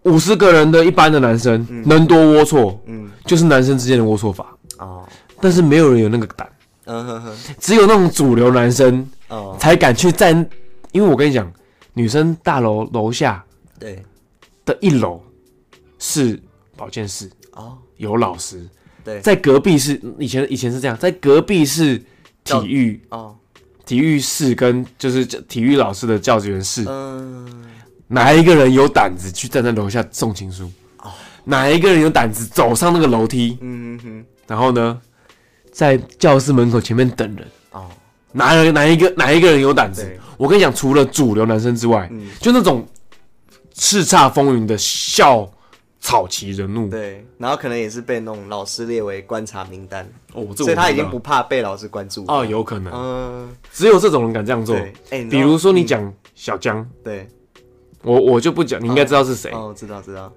[0.04, 2.78] 五十个人的一般的男生能多龌龊？
[2.88, 4.54] 嗯，就是男生之间的龌龊法。
[4.80, 5.08] 哦。
[5.40, 6.50] 但是没有人有那个胆，
[6.86, 9.56] 嗯哼哼，只有那种主流男生哦。
[9.58, 10.48] 才敢去站。
[10.92, 11.50] 因为我跟你讲，
[11.94, 13.44] 女生大楼楼下
[13.80, 14.04] 对。
[14.66, 15.22] 的一楼
[16.00, 16.42] 是
[16.76, 18.68] 保健室哦，有老师。
[19.04, 21.98] 对，在隔壁是以前以前是这样，在隔壁是
[22.44, 23.36] 体育哦，
[23.86, 27.66] 体育室跟就是体育老师的教职员室嗯。
[28.08, 30.72] 哪一个人有胆子去站在楼下送情书？
[31.02, 31.12] 哦，
[31.44, 33.58] 哪一个人有胆子走上那个楼梯？
[33.62, 34.26] 嗯哼哼。
[34.48, 35.02] 然后呢，
[35.72, 37.48] 在教室门口前面等人？
[37.72, 37.88] 哦，
[38.32, 40.08] 哪有哪一个哪一个人有胆子？
[40.38, 42.88] 我跟你讲，除了主流男生之外，就那种
[43.74, 45.50] 叱咤风云的校
[46.00, 54.76] 草旗人物，对，然后可能也是被那种老师列为观察名单哦，所以他已经不怕被老师关注哦，有可能，嗯，只有这种人敢这样做。
[55.10, 57.28] 哎，比如说你讲小江，对。
[58.06, 59.52] 我我就不讲，你应该知道是谁。
[59.52, 60.32] 哦，知道知道。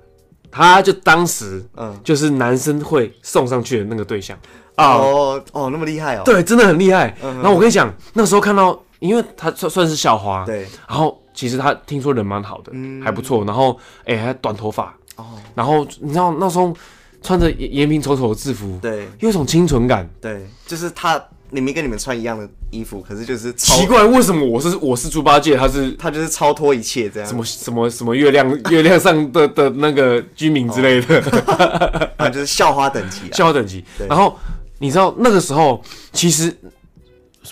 [0.51, 4.37] 他就当时，嗯，就是男生会送上去的那个对象。
[4.79, 6.23] 哦哦，那么厉害哦。
[6.25, 7.15] 对，真的很厉害。
[7.21, 10.67] 然后我跟你讲，那时候看到，因为他算算是校花，对。
[10.89, 12.73] 然后其实他听说人蛮好的，
[13.05, 13.45] 还不错。
[13.45, 14.95] 然后哎，还短头发。
[15.17, 15.25] 哦。
[15.55, 16.75] 然后你知道那时候
[17.21, 20.09] 穿着严平丑丑的制服，对，有一种清纯感。
[20.21, 21.23] 对，就是他。
[21.51, 27.29] 你没跟你们穿一样的衣服，可是就是奇怪，为什么我是我是猪八戒，他是他就是超脱一切这样？
[27.29, 33.85] 什么什么什么月亮 月亮上的的那个居民之类的， 啊，就是校花等级， 校花等级。
[34.09, 34.37] 然后
[34.79, 35.83] 你知道那个时候，
[36.13, 36.55] 其实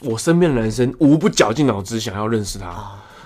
[0.02, 2.74] 我身边的男生无不绞尽脑汁想要认识他，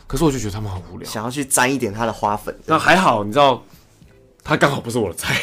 [0.06, 2.56] 可是我就觉得他们好无聊，想要去沾一点他的花粉。
[2.66, 3.62] 那还好，你知道
[4.42, 5.34] 他刚好不是我的菜，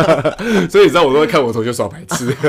[0.68, 2.34] 所以你知道我都会看我同学耍白痴。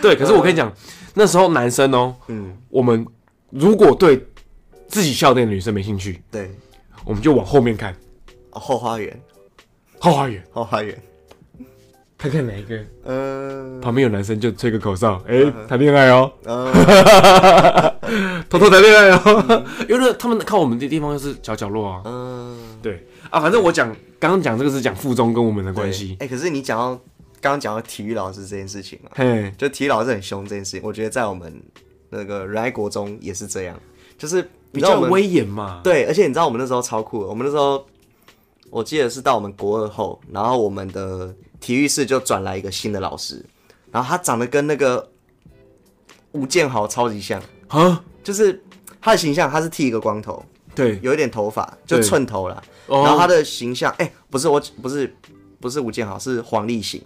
[0.00, 0.72] 对，可是我跟你讲，
[1.14, 3.06] 那时候男生哦，嗯，我们
[3.50, 4.26] 如果对
[4.86, 6.50] 自己校内的女生没兴趣，对，
[7.04, 7.94] 我们就往后面看，
[8.50, 9.20] 后花园，
[9.98, 10.96] 后花园，后花园，
[12.16, 16.30] 看看哪一个，嗯，旁边有男生就吹个口哨，哎，谈恋爱哦，
[18.48, 23.88] 偷偷谈恋爱哦，因为他们看我们的地方就是角角落啊，嗯，对啊，反正我讲
[24.18, 27.00] 刚刚讲这个是讲附中跟我们的关系，哎，可是你讲到。
[27.40, 31.62] 刚刚讲到体育老师这件事情啊，嘿，就体育老师很凶这件事情，我觉得在我们
[32.10, 33.80] 那个仁爱国中也是这样，
[34.18, 35.80] 就是比较威严嘛。
[35.84, 37.86] 对，而且你知道我们那时候超酷的，我们那时候
[38.70, 43.46] 我记得是到我们国二后，然后我们的体育室就转来一个新的老师，
[43.92, 45.08] 然后他长得跟那个
[46.32, 47.40] 吴建豪超级像。
[47.68, 48.60] 啊，就是
[49.00, 50.44] 他的形象，他是剃一个光头，
[50.78, 52.62] 对，有一点头发，就寸头啦。
[52.86, 55.12] 然后他的形象，哎，不是我，不是
[55.60, 57.02] 不是吴建豪，是黄立行。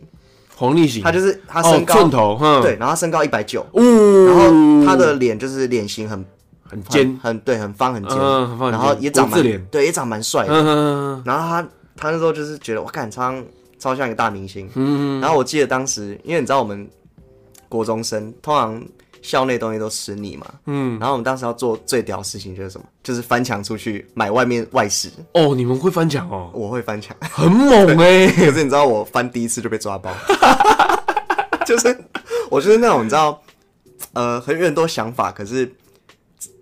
[0.55, 6.25] 黄立行，他就是他身高，寸头，对，然后他身高一百九，然后他的脸就是脸型很
[6.69, 10.55] 很尖，很对，很方很尖，然后也长蛮，对，也长蛮帅的，
[11.25, 13.35] 然后他他那时候就是觉得我感超
[13.79, 14.69] 超像一个大明星。
[14.75, 16.89] 嗯，然后我记得当时，因为你知道我们
[17.69, 18.81] 国中生通常
[19.23, 20.47] 校内东西都吃腻嘛。
[20.67, 22.85] 嗯，然后我们当时要做最屌的事情就是什么？
[23.03, 25.09] 就是翻墙出去买外面外食。
[25.33, 26.51] 哦，你们会翻墙哦？
[26.53, 28.33] 我会翻墙，很猛哎、 欸！
[28.33, 30.13] 可是你知道我翻第一次就被抓包，
[31.65, 31.97] 就是
[32.51, 33.41] 我就是那种你知道，
[34.13, 35.73] 呃，很有很多想法，可是。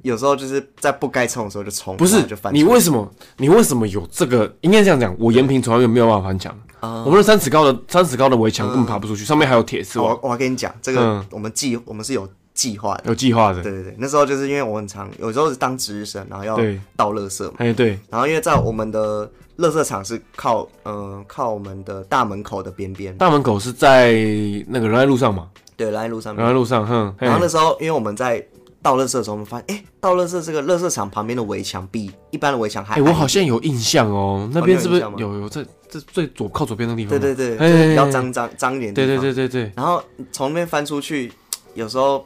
[0.03, 2.55] 有时候就是在不该冲的时候就冲，不是就翻。
[2.55, 3.07] 你为什么？
[3.37, 4.51] 你为什么有这个？
[4.63, 6.59] 应该这样讲，我延平从来没有办法翻墙。
[6.81, 9.99] 啊，我们的三尺高的三尺高的围墙根本爬不出去，上面还有铁丝。
[9.99, 12.27] 我我要跟你讲，这个我们计我们是有
[12.61, 13.63] 计划的，有计划的。
[13.63, 16.57] 对对对，那时候就是因为我很常，有时候是当值日生，然后要
[16.95, 17.55] 倒垃圾嘛。
[17.57, 17.99] 哎对。
[18.11, 23.17] 然后因为在我们的垃圾场是靠嗯靠我们的大门口的边边。
[23.17, 24.13] 大门口是在
[24.69, 25.49] 那个仁爱路上嘛？
[25.75, 26.37] 对，仁爱路上。
[26.37, 27.15] 仁爱路上，哼。
[27.19, 28.47] 然后那时候因为我们在。
[28.83, 32.95] 倒垃圾的时候，我们发现，哎、欸，倒垃圾这个垃圾场旁边的围墙比一般的围墙还……
[32.95, 37.11] 哎、欸，我好像有印象哦，那边是不是有有这这最左靠左边的地方？
[37.11, 38.95] 对对对，就是比较脏脏脏一点。
[38.95, 39.71] 对对对对对。
[39.77, 41.31] 然后从那边翻出去，
[41.75, 42.25] 有时候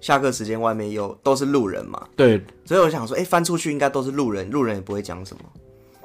[0.00, 2.02] 下课时间外面又都是路人嘛。
[2.16, 2.44] 对。
[2.64, 5.42] 所以我想说，哎、欸，翻出去应该都是路人，路人也不会讲什么。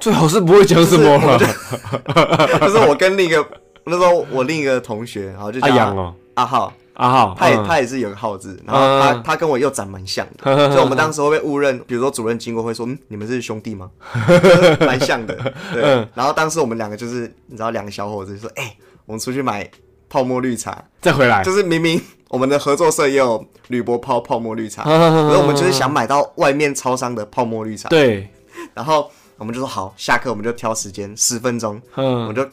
[0.00, 1.38] 最好是不会讲什么了。
[2.60, 3.46] 就是我跟另一个
[3.84, 6.72] 那时候我另一个同学，然后就叫阿阳哦，阿浩。
[6.94, 13.90] 阿浩，他也他也是有个浩字，然后他他跟我又长蛮像的， 所以我们当时会被误认，比如说主任经过会说，嗯，你们是兄弟吗？
[14.78, 15.36] 蛮像的，
[15.72, 15.82] 对。
[16.14, 18.76] 然后当时我们两个就是你知道两个小伙子就说，哎，
[19.06, 19.68] 我们出去买
[20.14, 28.28] 泡沫绿茶，再回来，就是明明我们的合作社也有铝箔泡泡沫绿茶， 可是我们就是想买到外面超商的泡沫绿茶，对。
[28.74, 32.48] 然后我们就说好，下课我们就挑时间十分钟，我们就。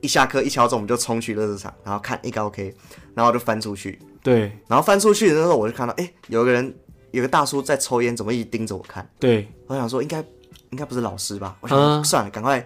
[0.00, 2.72] 一下课一敲钟，我们就冲去乐市场，然后看一个 OK，
[3.14, 3.98] 然后就翻出去。
[4.22, 6.72] 对，然后翻出去的时候，我就看到，哎、欸，有个人，
[7.10, 9.04] 有个大叔在抽烟，怎么一直盯着我看？
[9.18, 10.24] 对，我想说应该
[10.70, 11.56] 应该不是老师吧？
[11.62, 12.64] 我想算了，赶快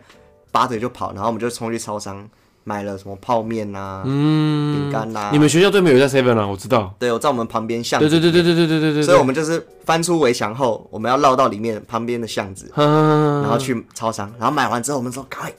[0.50, 1.14] 拔腿就跑。
[1.14, 2.28] 然后我们就冲去超商
[2.64, 5.31] 买了什么泡面啊、嗯，饼干啊。
[5.33, 6.46] 你们学校对面有家 seven 啊？
[6.46, 6.94] 我知道。
[6.98, 8.09] 对，我在我们旁边巷子。
[8.09, 9.03] 对对对对对对对对。
[9.03, 15.53] 所以我们就是翻出围墙后，我们要绕到里面旁边的巷子，啊、然后去超商，然后买完之后，我们说赶快。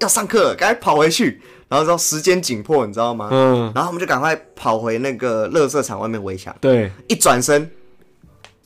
[0.00, 1.40] 要上课了，赶快跑回去。
[1.66, 3.28] 然后说时间紧迫，你知道吗？
[3.32, 3.72] 嗯。
[3.74, 6.54] 然后我们就赶快跑回那个垃圾场外面围墙。
[6.60, 6.92] 对。
[7.08, 7.70] 一转身，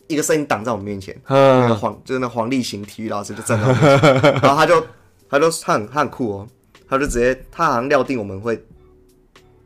[0.08, 1.14] 一个身影挡在我们面前。
[1.28, 1.60] 嗯。
[1.60, 4.84] 那个黄就是那黄立行体育老师就站在我面前， 然后他就
[5.30, 6.48] 他就他很他很酷哦，
[6.88, 8.62] 他就直接他好像料定我们会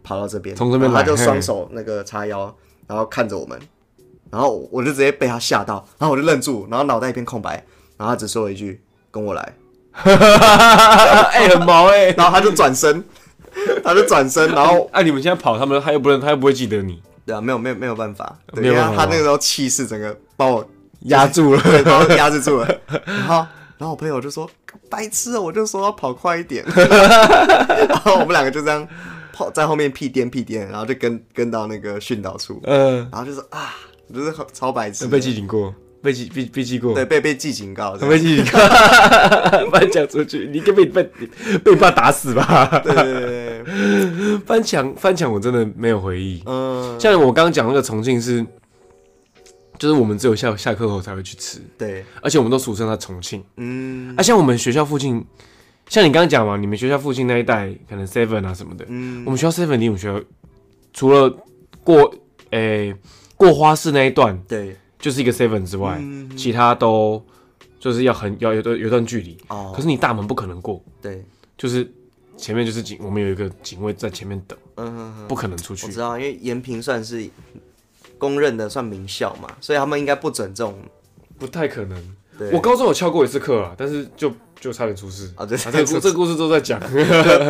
[0.02, 2.54] 跑到这边，从这边，他就双手那个叉腰，
[2.86, 3.58] 然后看着我们，
[4.30, 7.64] 然后我就直接被他吓到，然后我就愣住，然后脑袋一片空白，
[7.96, 8.80] 然后他只说了一句
[9.10, 9.54] ：“跟我来。
[10.02, 13.04] ”哎，很毛哎、欸，然后他就转身，
[13.84, 20.66] 他就转身，然后哎、啊，你们现在跑，他们他又不能，他又不会记得你，对啊，没有没有没有办法，对，因为他那个时候气势整个把我
[21.02, 23.34] 压住了， 把我压制住了，然后
[23.76, 24.50] 然后我朋友就说
[24.90, 28.86] 白痴，我就说要跑快一点，然 后我们两个就这样
[29.32, 33.74] 跑在后面屁颠屁颠，然后就跟跟到那个训导处，嗯，然后就说啊，
[34.12, 35.74] 就是超白痴，被记警过。
[36.02, 38.58] 被记被被记过，对，被被记警告，被记警告，
[39.70, 41.08] 翻墙出去，你该被被
[41.62, 42.80] 被爸打死吧？
[42.82, 46.42] 对对对， 翻墙翻墙，我真的没有回忆。
[46.46, 48.44] 嗯，像我刚刚讲那个重庆是，
[49.82, 51.60] 就是我们只有下下课后才会去吃。
[51.76, 53.42] 对，而且我们都俗称它重庆。
[53.56, 55.26] 嗯，啊，像我们学校附近，
[55.88, 58.86] 像你刚刚讲嘛，你们学校附近那一带可能 seven 啊什么的。
[58.88, 60.24] 嗯，我们学校 seven 离我们学校
[60.92, 61.28] 除了
[61.82, 62.14] 过
[62.50, 62.96] 诶、欸、
[63.36, 64.76] 过花市那一段，对。
[65.00, 67.20] 就是一个 seven 之外，嗯、其他都
[67.80, 69.36] 就是要很要有段有段距离。
[69.48, 69.72] 哦。
[69.74, 70.80] 可是你大门不可能过。
[71.00, 71.24] 对。
[71.58, 71.90] 就是
[72.36, 74.56] 前面就是警，我们有一个警卫在前面等。
[74.76, 75.26] 嗯哼哼。
[75.26, 75.86] 不可能出去。
[75.86, 77.28] 我知道，因为延平算是
[78.18, 80.74] 公认的算名校嘛，所以他们应该不准这种。
[81.38, 82.00] 不太可能。
[82.38, 82.50] 对。
[82.52, 84.32] 我高中有翘过一次课啊，但是就。
[84.62, 85.44] 就差点出事啊！
[85.44, 86.78] 对这个 这个故事都在讲，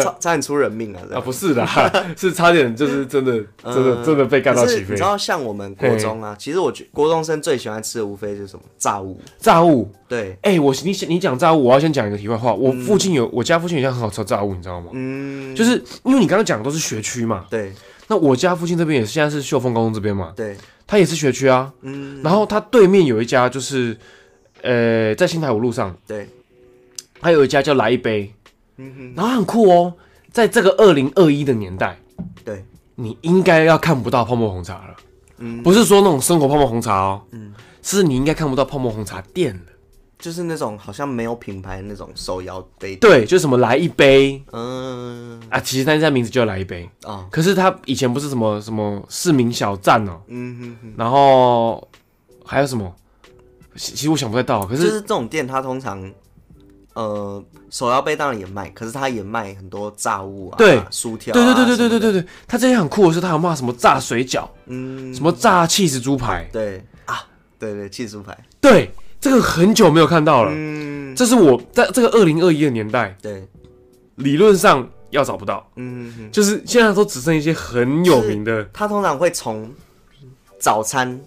[0.01, 1.03] 差差点出人命啊！
[1.13, 1.63] 啊，不是的，
[2.17, 4.93] 是差点就是真的，真的真的被干到起飞。
[4.93, 9.21] 你知道，像我们国中啊，其实我觉国中生最喜欢吃的无非是什么炸物。
[9.39, 10.39] 炸物，对。
[10.41, 12.55] 哎，我你你讲炸物，我要先讲一个题外话。
[12.55, 14.87] 我附近有我家附近有家很好吃的炸物，你知道吗？
[14.95, 15.55] 嗯。
[15.55, 15.73] 就是
[16.05, 17.45] 因为你刚刚讲的都是学区嘛。
[17.51, 17.75] 对。
[18.13, 20.35] 那我家附近这边也是，现在是秀峰高中这边嘛。
[20.37, 20.55] 对。
[20.87, 21.73] 它也是学区啊。
[21.81, 22.21] 嗯。
[22.23, 23.97] 然后它对面有一家，就是
[24.61, 25.97] 呃，在新台五路上。
[26.07, 26.29] 对。
[27.23, 28.31] 还有一家叫来一杯，
[28.77, 29.95] 嗯哼，然后很酷哦，
[30.31, 31.97] 在这个二零二一的年代，
[32.45, 32.65] 对，
[32.97, 34.97] 你应该要看不到泡沫红茶了，
[35.39, 39.72] 嗯，不是说那种生活泡沫红茶哦，嗯，是你应该看不到泡沫红茶店了，
[40.23, 46.89] 就是那种好像没有品牌那种手摇杯，对，就什么来一杯，嗯，啊，其实他家名字就叫来一杯。
[47.03, 51.87] 啊，哦，可是他以前不是什么什么市民小站哦，嗯哼哼，然后
[52.45, 52.95] 还有什么，
[53.75, 56.09] 其实我想不太到，可是就是这种店，它通常。
[56.95, 62.29] 呃，手摇杯当然也卖，可是他也卖很多炸物啊，对，薯条、啊，对对对对对对对对。
[62.47, 66.85] 他之前很酷的是，他有卖什么炸水饺，嗯，什么炸气死猪排，对。
[67.07, 67.25] 啊，
[67.59, 68.91] 对对气死猪排，对，
[69.23, 73.49] 这个很久没有看到了，嗯，这是我在这个二零二一的年代，对，
[74.17, 79.73] 理论上要找不到，嗯哼，就是现在都只剩一些很有名的，他通常会从
[80.59, 81.21] 早餐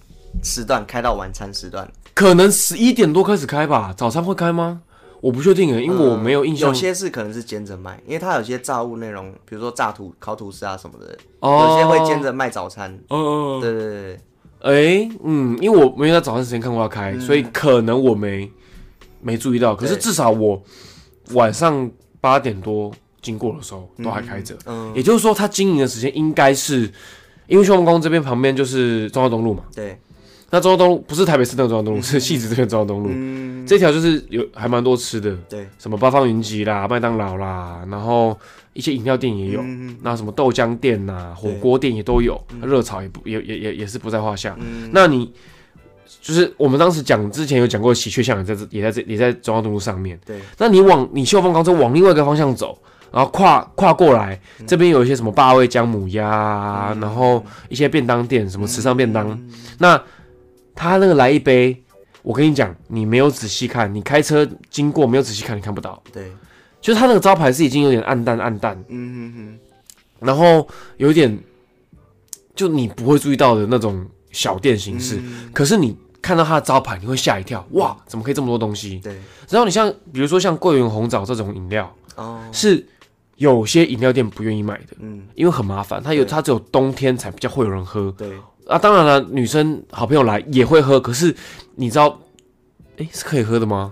[0.44, 1.90] 时段开到晚餐时段。
[2.14, 4.82] 可能十一点多开始开吧，早餐会开吗？
[5.22, 6.68] 我不确定诶，因为我没有印象。
[6.68, 13.00] 有些是可能是煎着卖，因为它有些炸物内容，比如说炸吐烤吐司啊什么的，哦有些会煎着卖早餐。
[13.08, 14.20] 哦，对对对。
[14.66, 18.52] 哎，嗯，因为我没有在早上时间看过它开，所以可能我没
[19.22, 19.76] 没注意到。
[19.76, 20.60] 可是至少我
[21.34, 21.90] 晚上
[22.20, 22.92] 八点多
[23.22, 24.58] 经过的时候都还开着。
[24.66, 26.92] 嗯，也就是说，它经营的时间应该是，
[27.48, 29.64] 因为秀丰宫这边旁边就是中华东路嘛。
[29.76, 29.98] 对。
[30.52, 33.10] 那中华东路不是台北市那个忠孝东路，是汐止这边中华东路。
[33.12, 38.38] 嗯，这条就是有还蛮多吃的，对，什么八方云集啦、麦当劳啦，然后
[38.76, 44.56] 一些饮料店也有，嗯、那什么豆浆店呐、啊、火锅店也都有，热炒也不也也也也是不在话下。
[44.60, 45.34] 嗯、那你
[46.22, 50.20] 就是我们当时讲之前有讲过喜鹊巷也在这也在这也在中央东路上面。
[50.24, 52.78] 对，那你往你秀峰高中往另外一个方向走，
[53.12, 59.50] 然后跨跨过来，嗯、这边有一些什么八味姜母鸭，嗯、然后一些便当店，什么时尚便当，嗯、
[59.80, 60.02] 那。
[60.78, 61.82] 他那个来一杯，
[62.22, 66.04] 我跟你讲，你没有仔细看，你开车经过没有仔细看，你看不到。
[66.12, 66.30] 对，
[66.86, 69.60] 就是他那个招牌是已经有点暗淡暗淡，嗯哼哼，
[70.24, 70.68] 然后
[70.98, 71.36] 有一点，
[72.56, 75.16] 就你不会注意到的那种小店形式。
[75.18, 79.00] 嗯、可是你看到他的招牌，你会吓一跳，哇，怎么可以这么多东西？
[79.00, 79.16] 对。
[79.50, 82.86] 然后你像比如说像桂圆红枣这种饮料，哦，是
[83.38, 88.30] 有些饮料店不愿意买的，嗯，因为很麻烦，它有它只有冬天才比较会有人喝，对。
[88.68, 91.36] 啊，当然了，女生好朋友来也会喝，可是
[91.74, 92.20] 你知道，
[92.98, 93.92] 哎，是可以喝的吗？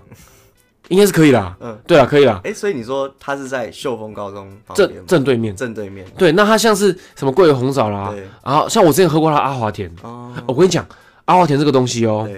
[0.88, 1.56] 应该是可以啦。
[1.60, 2.40] 嗯，对啊，可以啦。
[2.44, 6.06] 哎，所以你说他是在秀峰高中正正对面，正对面。
[6.16, 8.14] 对，那他像是什么桂圆红枣啦，
[8.44, 9.90] 然后像我之前喝过他阿华田。
[10.02, 10.86] 哦，我跟你讲，
[11.24, 12.28] 阿华田这个东西哦，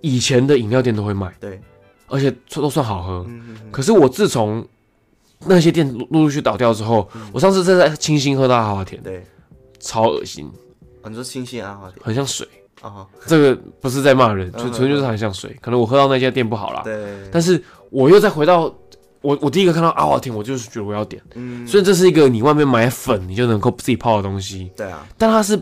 [0.00, 1.60] 以前的饮料店都会卖，对，
[2.08, 3.26] 而且都算好喝。
[3.70, 4.66] 可是我自从
[5.46, 9.24] 那些店陆陆续续倒掉之后，我上次正在清新喝到阿华田，对，
[9.78, 10.50] 超恶心。
[11.04, 12.46] 你说清新阿华田很像水
[12.82, 15.56] 啊，这个不是在骂人，纯纯就是很像水。
[15.60, 16.94] 可能我喝到那家店不好啦，对。
[17.32, 18.72] 但是我又再回到
[19.20, 21.22] 我我第一个看到阿华田，我就是觉得我要点。
[21.34, 21.66] 嗯。
[21.66, 24.70] 所以这是一个你外面买粉你就能够自己泡的东西。
[24.76, 25.06] 对啊。
[25.18, 25.60] 但它是，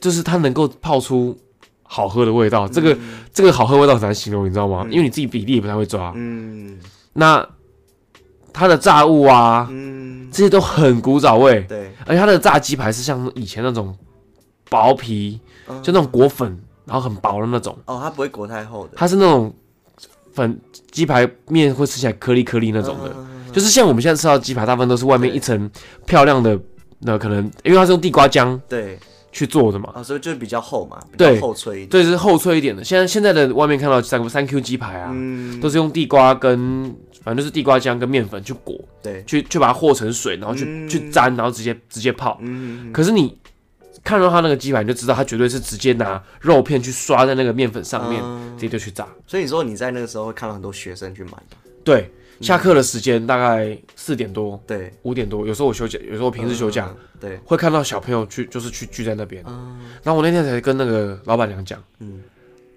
[0.00, 1.36] 就是它能够泡出
[1.82, 2.66] 好喝的味道。
[2.66, 2.96] 这个
[3.32, 4.86] 这个好喝味道很难形容，你知道吗？
[4.90, 6.12] 因为你自己比例也不太会抓。
[6.16, 6.78] 嗯。
[7.12, 7.46] 那
[8.52, 11.60] 它的炸物啊，嗯，这些都很古早味。
[11.68, 11.92] 对。
[12.06, 13.96] 而且它的炸鸡排是像以前那种。
[14.72, 15.40] 薄皮，
[15.82, 17.76] 就那种裹粉，然后很薄的那种。
[17.86, 18.92] 哦，它不会裹太厚的。
[18.94, 19.52] 它是那种
[20.32, 20.56] 粉
[20.90, 23.14] 鸡排面会吃起来颗粒颗粒那种的，
[23.52, 25.70] 就是像我们现在吃到鸡排，大部分都是外面一层
[26.06, 26.58] 漂亮的，
[27.00, 28.98] 那可能因为它是用地瓜浆对
[29.32, 31.88] 去做的嘛，啊所以就比较厚嘛，对，厚脆一点。
[31.88, 32.82] 对，是厚脆一点的。
[32.82, 35.14] 现在现在的外面看到三三 Q 鸡排啊，
[35.60, 36.84] 都是用地瓜跟
[37.22, 42.38] 反正就是地瓜浆跟面粉去裹，对，去去把它和成水，然后去去粘，然后直接直接泡。
[42.40, 43.38] 嗯，可是你。
[44.02, 49.06] 看到他那个鸡排，你就知道他绝对是直接拿肉片去刷在那个面粉上面，嗯、直接就去炸。
[49.26, 51.32] 所以你说你在那个时候会看到很多学生去买。
[51.84, 59.44] 对，下课的时间大概四点多，对，五点多，有时候我休假，有时候我平时休假，嗯、对，会看到小朋友去，就是去聚在那边。
[59.46, 62.22] 嗯、然后我那天才跟那个老板娘讲，嗯，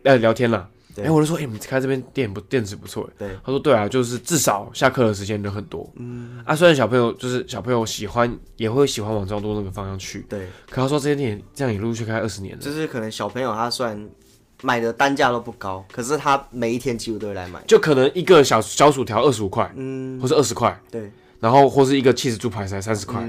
[0.03, 0.69] 哎，聊天了。
[0.97, 3.29] 哎，我就说，哎，你开这边店不店子不错，对。
[3.43, 5.89] 他说，对啊，就是至少下课的时间人很多。
[5.95, 6.43] 嗯。
[6.45, 10.25] 啊，虽然小朋友就是小朋友喜欢，也会喜欢往忠孝东那个方向去。
[10.29, 10.47] 对。
[10.69, 12.61] 可他说这些店这样也陆续开二十年了。
[12.61, 14.09] 就是可能小朋友他虽然
[14.61, 17.59] 买的单价都不高，可是他每一天几乎都会来买。
[17.67, 20.79] 就可能一个小小薯条二十五块，嗯，或是二十块。
[20.91, 21.11] 对。
[21.39, 23.21] 然后或是一个气质猪排才三十块，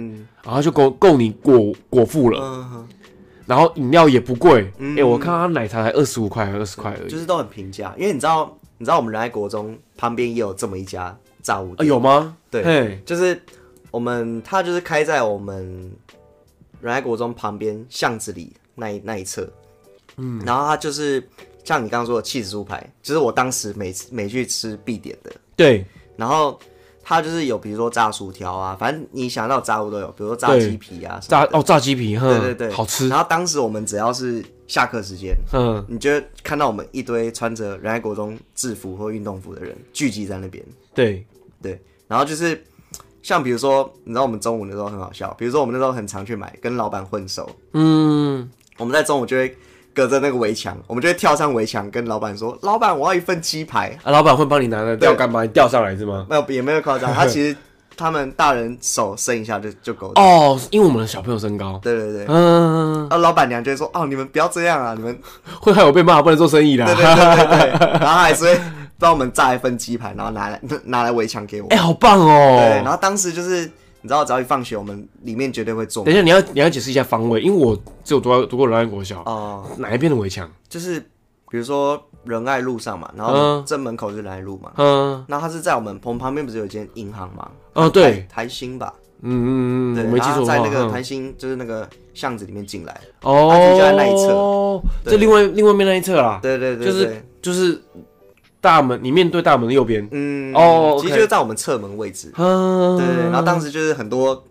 [0.45, 2.41] 然后就够够你果果腹了。
[2.41, 2.89] 嗯。
[3.47, 4.97] 然后饮料也不贵，哎、嗯。
[4.97, 7.95] 欸，我看他奶茶才二十五块，还二十块而已，就是都很平价。
[7.99, 12.36] 因为你知道，你知道我们仁爱国中旁边也有这么一家炸物店，啊、有吗？
[12.51, 13.40] 对，就是
[13.90, 15.92] 我们他就是开在我们
[16.80, 19.49] 仁爱国中旁边巷子里那一那一侧，
[20.16, 21.26] 嗯，然后他就是
[21.64, 25.84] 像你刚刚说的起司猪排，就是我当时每次每去吃必点的，对，
[26.16, 26.59] 然后。
[27.05, 33.09] 它就是有，比如说炸薯条啊，反正你想到炸物都有，比如说炸鸡皮啊，炸哦炸鸡皮，对对对，好吃。
[33.09, 36.11] 然后当时我们只要是下课时间，嗯，你就
[36.43, 41.25] 看到我们一堆穿着仁爱国中制服或运动服的人聚集在那边，对。
[41.63, 41.81] 对。
[42.07, 42.63] 然后就是
[43.23, 49.57] 像比如说，你知道我们中午的时候很好笑，比如说我们那时候很常去买，跟老板混熟，嗯，我们在中午就会
[49.95, 56.26] 隔着那个围墙，我们就会跳上围墙，跟老板说：“老板，我要一份鸡排。”啊，老板会帮你拿个钓竿把你钓上来是吗？
[56.28, 57.11] 没有，也没有夸张。
[57.14, 57.57] 他其实
[57.97, 60.12] 他们大人手伸一下就就够。
[60.16, 61.78] 哦，因为我们的小朋友身高。
[61.82, 62.26] 对对对。
[62.28, 63.09] 嗯。
[63.09, 65.16] 啊，老板娘就会说：“哦，你们不要这样啊，你们
[65.61, 67.90] 会害我被骂，不能做生意啦。”对对对对对。
[68.01, 68.61] 然后还是会
[68.99, 71.68] 帮我们炸一份鸡排，然后拿来拿来围墙给我。
[71.68, 72.59] 哎，好棒哦！
[72.59, 73.70] 对，然后当时就是。
[74.05, 76.05] 你知道，只要一放学，我们里面绝对会坐。
[76.05, 77.75] 等一下，你要你要解释一下方位，因为我
[78.05, 79.65] 只有读过读过仁爱国小哦。
[79.79, 80.47] 哪一边的围墙？
[80.69, 81.01] 就是
[81.49, 84.73] 比如说仁爱路上嘛，然后正门口就是仁爱路嘛。
[84.77, 85.25] 嗯。
[85.27, 87.51] 那它是在我们棚旁边，不是有一间银行吗？
[87.73, 88.93] 哦，对，台新吧。
[89.23, 90.45] 嗯嗯嗯，对，没记错。
[90.45, 93.01] 在那个台新，就是那个巷子里面进来。
[93.23, 93.49] 哦。
[93.51, 94.83] 它就在那一侧。
[95.07, 96.41] 这另外另外面那一侧啦。
[96.43, 96.87] 对对对。
[96.87, 97.83] 就是就是。
[98.65, 104.43] 大门，你面对大门的右边，嗯，哦，其实就是在我们侧门位置，嗯，对，然后当时就是很多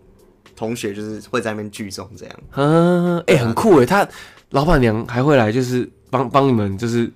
[0.54, 4.06] 同学就是会在那边聚众这样，嗯，哎，很酷哎，他
[4.50, 7.10] 老板娘还会来，就是帮帮你们就是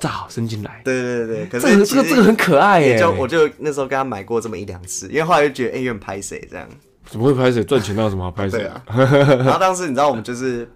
[0.00, 6.66] 炸好伸进来，对对对，可是这个这个很可爱哎，就我就那时候跟他买过这么一两次，因为后来就觉得哎，有点拍谁这样，
[7.04, 7.62] 怎么会拍谁？
[7.62, 8.64] 赚钱那有什么好拍谁？
[8.64, 8.82] 啊？
[8.88, 10.66] 然后当时你知道我们就是，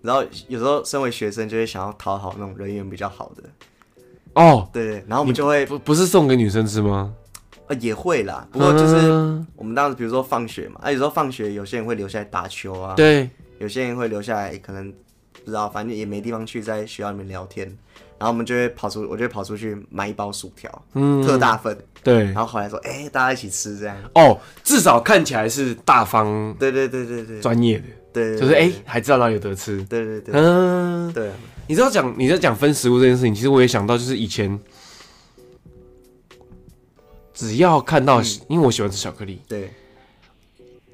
[0.00, 3.42] 然后有时候身为学生就会想要讨好那种人缘比较好的。
[4.34, 7.12] 哦，对，然后我们就会不不是送给女生吃吗？
[7.68, 8.96] 呃，也会啦，不过就是
[9.56, 14.90] 我们当时比如说放学嘛，啊，有时候放学有些人会留下来打球啊，对，有些人会留下来，可能
[15.44, 17.66] 不知道，反正也没地方去，在学校里面聊天，
[18.18, 31.30] 然后我们就会跑出，我就会跑出去买一包薯条，嗯，特大份，对，然后回来说，哎，大家一起吃这样，哦，至少看起来是大方，对对对对对，专业的，对，就是哎，还知道哪里有得吃，对对对，嗯，对。
[31.66, 34.58] 你知道讲你在讲分食物这件事情，其实我也想到，就是以前
[37.32, 39.70] 只要看到，因为我喜欢吃巧克力，对，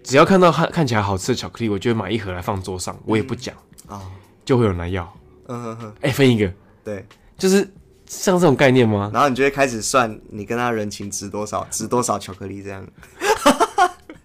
[0.05, 3.55] 只要看到看看起来好吃的巧克力，我就会买一盒来放桌上，我也不讲。
[3.87, 4.03] 啊，
[4.45, 5.11] 就会有人来要，
[5.47, 6.53] 嗯哼哼，哎，分一个，
[6.85, 7.05] 对，
[7.39, 7.69] 就是
[8.07, 9.11] 像这种概念吗？
[9.12, 12.87] 然后你就会开始算你跟他人情值多少，值多少巧克力这样。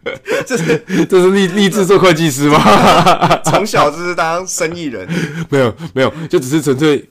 [0.45, 2.59] 这是这是立立志做会计师吗？
[3.45, 5.07] 从小就是当生意人，
[5.49, 7.07] 没有没有，就只是纯粹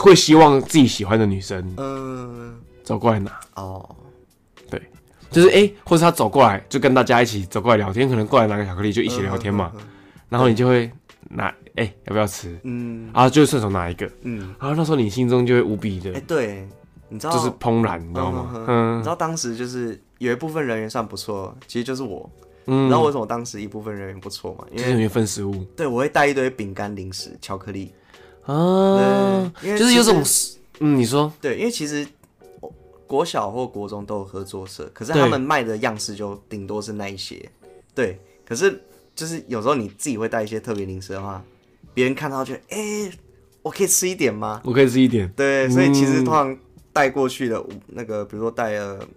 [0.00, 3.88] 会希望自己喜欢的女生，嗯，走过来拿哦，
[4.68, 4.82] 对，
[5.30, 9.80] 就是哎、欸，或者他走过来就跟大家一起走过来聊天，可能过来拿个巧克力就一起聊天嘛，嗯、
[10.28, 10.90] 然后你就会
[11.28, 11.46] 拿
[11.76, 12.58] 哎、欸、要不要吃？
[12.64, 16.68] 嗯，然后就顺手拿一个，嗯，然后那时候你心中就会无比的哎、欸，对，
[17.08, 18.64] 你知道就是怦然，你知道吗？
[18.66, 20.00] 嗯，你知道当时就是。
[20.18, 22.28] 有一部分人员算不错，其实就是我。
[22.70, 24.66] 嗯，然后为什么当时一部分人员不错嘛？
[24.70, 25.64] 因为一份食物。
[25.74, 27.90] 对，我会带一堆饼干、零食、巧克力。
[28.44, 30.22] 啊，对，因为就是有种，
[30.80, 31.32] 嗯，你说。
[31.40, 32.06] 对，因为其实
[33.06, 37.50] 国小或国中都有合作社，可是他们卖的样式就顶多是那一些。
[37.94, 38.78] 对，可是
[39.14, 41.42] 就是有时候你自己会带一些特别零食的话，
[41.94, 43.12] 别人看到就，哎、欸，
[43.62, 44.60] 我可以吃一点吗？
[44.64, 45.26] 我可以吃一点。
[45.34, 46.54] 对，所以其实通常
[46.92, 49.08] 带过去的那个，比如说带了。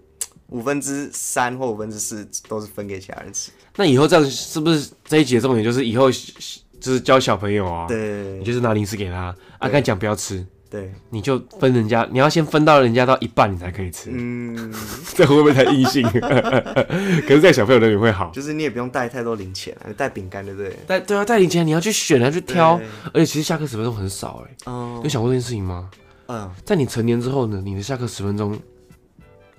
[0.52, 3.52] 五分之三或五分之四都是分给其他人吃。
[3.76, 7.88] 那以后这样是不是这一集的重点就是以后就是教小朋友啊？
[7.88, 14.10] 对，你就是拿零食给他，啊，跟他讲不要吃，对，你就分人家，你要先分到人家到一半，你才可以吃。
[14.12, 14.74] 嗯，
[15.16, 16.04] 这会不会太硬性？
[16.10, 20.76] 可是在小朋友那里会好，就是你也不用带太多零钱，带饼干对不对？
[20.86, 22.78] 带对啊，带零钱你要去选，要去挑，
[23.14, 24.56] 而且其实下课十分钟很少哎。
[24.66, 25.90] 哦，有想过这件事情吗？
[26.28, 28.60] 嗯，在你成年之后呢，你的下课十分钟。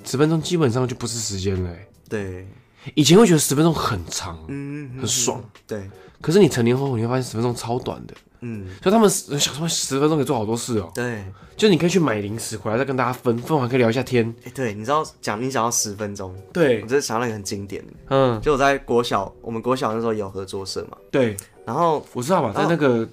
[0.04, 1.70] 十分钟基本上就不是时间了。
[2.08, 2.46] 对，
[2.94, 5.42] 以前会觉得十分钟很长，嗯，很爽。
[5.66, 5.88] 对，
[6.20, 8.14] 可是你成年后你会发现十分钟超短的。
[8.44, 10.90] 嗯，所以他们想说十分钟可以做好多事哦。
[10.92, 11.24] 对，
[11.56, 14.34] 就你可以去买零食回来再跟大家分，分完可以聊一下天。
[14.44, 17.92] 哎，对，你知道讲你讲到十分钟，对，我真的想到一个很经典的。
[18.08, 20.96] 嗯，就我在国小，我们国小那时候有合作社嘛。
[21.10, 23.08] 对，然后我知道吧，在那个，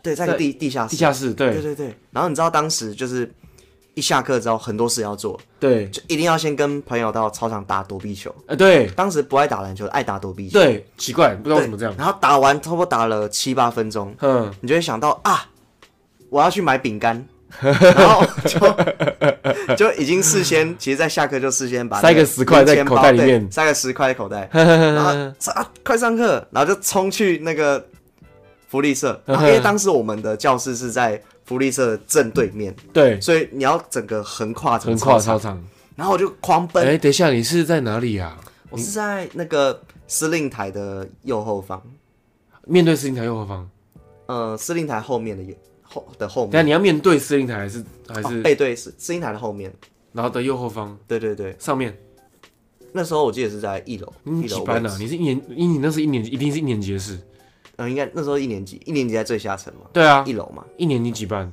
[0.00, 1.94] 对，在地地下室，地下室，对，对对对。
[2.12, 3.30] 然后你知道当时就是。
[3.98, 8.32] 一下课之后很多事要做，对，就一定要先跟朋友到操场打躲避球。
[8.46, 10.56] 哎，对，当时不爱打篮球，爱打躲避球。
[10.56, 11.92] 对，奇怪，不知道为什么这样。
[11.98, 15.48] 然后打完，差不多打了七八分钟，嗯，你就会想到啊，
[16.30, 17.26] 我要去买饼干，
[17.60, 18.58] 然后就
[19.74, 25.10] 就已经事先，其实，在下课就事先把塞个十块在口袋里面，塞个十块在口袋， 然后
[25.54, 27.84] 啊，快上课，然后就冲去那个
[28.68, 31.20] 福利社，因为当时我们的教室是在。
[31.48, 35.58] 福利社正对面，对，所以你要整个横跨横跨操场，
[35.96, 36.86] 然后我就狂奔。
[36.86, 38.38] 哎，等一下，你是在哪里啊？
[38.68, 41.82] 我是在那个司令台的右后方，
[42.66, 43.66] 面对司令台右后方。
[44.26, 46.50] 呃，司令台后面的后的后面。
[46.52, 49.72] 但你要面对司令台还是还是背对司司令台的后面，
[50.12, 50.94] 然后的右后方。
[51.06, 51.96] 对对对，上面。
[52.92, 54.12] 那时候我记得是在一楼。
[54.24, 54.96] 你几班啊？
[54.98, 57.18] 你是一年一，你那是一年级，一定是一年级的事。
[57.78, 59.88] 嗯，应该那时候一年级，一年级在最下层嘛。
[59.92, 60.64] 对啊，一楼嘛。
[60.76, 61.52] 一年级几班？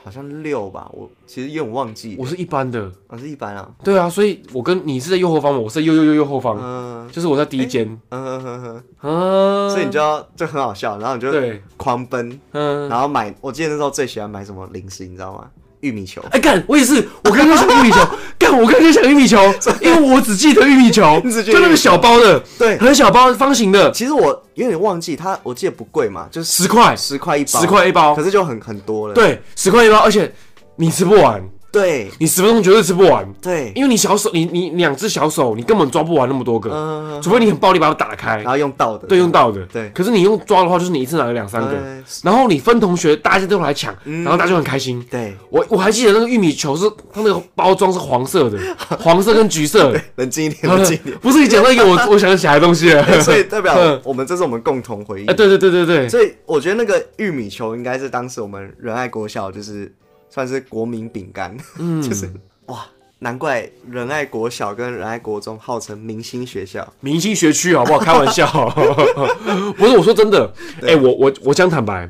[0.00, 2.16] 好像六吧，我其实有点忘记。
[2.18, 3.70] 我是一班的，我、哦、是一班啊。
[3.84, 15.50] 对啊，所以我跟你是在右后方嘛，我是在右右右右后方，嗯，就是我在第一间，嗯哼哼哼，嗯，所以你就要就很好笑，然后你就对狂奔，嗯，然后买，我记得那时候最喜欢买什么零食，你知道吗？
[15.80, 17.98] 玉米球，哎干，我也是，我刚刚想玉米球，
[18.38, 19.38] 干，我刚刚想玉米球，
[19.80, 23.90] 因为我只记得玉米球， 就那个小包的，对，很小包方形的。
[23.92, 29.14] 其实我有点忘记它，我记得不贵嘛，就是十块，十块一包，十块一包，可是就很很多了。
[29.14, 30.32] 对，十块一包，而且
[30.76, 31.42] 你吃不完。
[31.70, 33.30] 对，你十分钟绝对吃不完。
[33.42, 39.90] 对，因为你小手，你你两只小手，你根本抓不完那么多个，嗯，除非你很暴力把它打开，然后用倒的，对，用倒的，对。
[39.90, 41.76] 可是你用抓的话，就是你一次拿了两三个，
[42.22, 45.04] 然后你分同学，大家都来抢，然后大家就很开心。
[45.10, 48.58] 对，我我还记得那个玉米球是它那个包装是黄色的，
[48.98, 49.94] 黄色跟橘色。
[50.16, 51.16] 冷静一点，冷静一点。
[51.20, 52.88] 不是你讲到一个我我想起来的东西，
[53.20, 55.26] 所以代表我们这是我们共同回忆。
[55.26, 56.08] 哎，对对对对对。
[56.08, 59.92] 所以我觉得那个玉米球应该是当时我们仁爱国小就是。
[60.38, 62.30] 算是国民饼干，嗯， 就是
[62.66, 62.86] 哇，
[63.18, 67.98] 难怪仁爱国小跟仁爱国中号称明星学校、明星学区，好不好？
[67.98, 68.46] 开玩笑，
[69.76, 70.48] 不是我说真的，
[70.82, 72.08] 哎、欸，我我我讲坦白，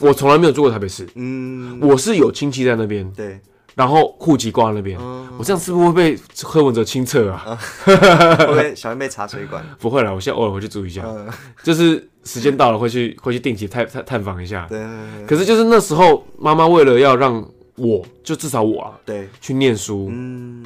[0.00, 3.38] 我从来没有住过台北市，嗯，我是有亲戚在那边，对，
[3.74, 7.58] 然后户籍挂在那边，嗯、我这样是不是会被柯文哲清册啊？
[8.74, 9.62] 小心被查水管？
[9.78, 11.28] 不会啦，我现在偶尔回去住一下，嗯、
[11.62, 14.78] 就是时间到了会去会去定期探探探访一下，对，
[15.26, 17.46] 可是就是那时候妈妈为了要让
[17.76, 20.64] 我就至少我啊，对，去念书，嗯，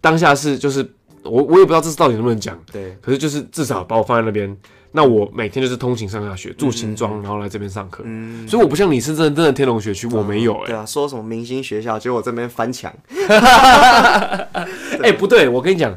[0.00, 0.88] 当下是就是
[1.22, 4.56] 我我也不知道这是到底能不能讲，对，可是就是至少把我放在那边，
[4.92, 12.92] 那我每天就是通勤上下学，住新庄，然后来这边上课，嗯，所以我不像你是真的真的天龙学区，我没有哎，对啊，说什么明星学校，结果我这边翻墙，
[15.02, 15.92] 哎，不对，我跟你讲，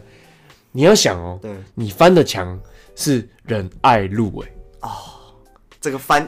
[0.71, 2.59] 你要想哦，对，你翻的墙
[2.95, 4.49] 是仁爱路哎，
[4.81, 4.89] 哦，
[5.79, 6.27] 这个翻。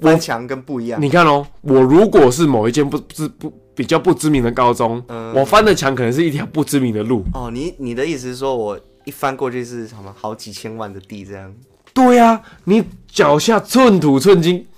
[0.00, 7.24] 翻墙跟不一样，你看哦，我如果是某一间不知不比较不知名的高中，嗯，我翻的墙可能是一条不知名的路。
[7.34, 11.52] 哦，你你的意思是说我一翻过去是什么好几千万的地这样？
[11.94, 14.64] 对呀，啊，你脚下寸土寸金，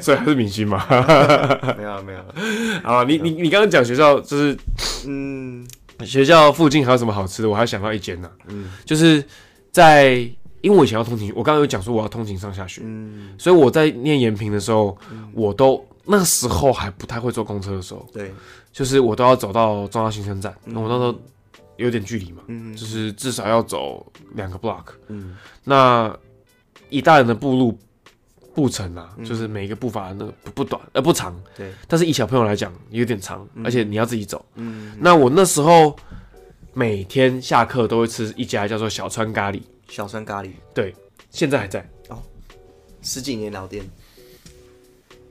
[0.00, 0.84] 所以还是明星嘛？
[1.76, 2.18] 没有没有。
[2.82, 4.56] 啊，你你你刚刚讲学校就是，
[5.06, 5.64] 嗯，
[6.04, 7.48] 学校附近还有什么好吃的？
[7.48, 9.22] 我还想到一间呢，嗯，就是
[9.70, 10.28] 在。
[10.66, 18.34] 因为我以前要通勤，我刚刚有讲说我要通勤上下学，嗯，所以我在念延平的时候，嗯、我都那时候还不太会坐公车的时候，对，
[18.72, 21.16] 就是我都要走到中央新生站，那、嗯、我那时候
[21.76, 24.04] 有点距离嘛，嗯，就是至少要走
[24.34, 26.12] 两个 block，嗯，那
[26.88, 27.78] 以大人的步路
[28.52, 35.96] 步程啊，嗯、就是每一个步伐那不不短呃不长，对，但是以小朋友来讲有点长，嗯、而且你要自己走，嗯，那我那时候
[36.72, 39.62] 每天下课都会吃一家叫做小川咖喱。
[39.88, 40.94] 小酸咖喱，对，
[41.30, 41.88] 现在还在。
[42.08, 42.22] 哦，
[43.02, 43.84] 十几年老店。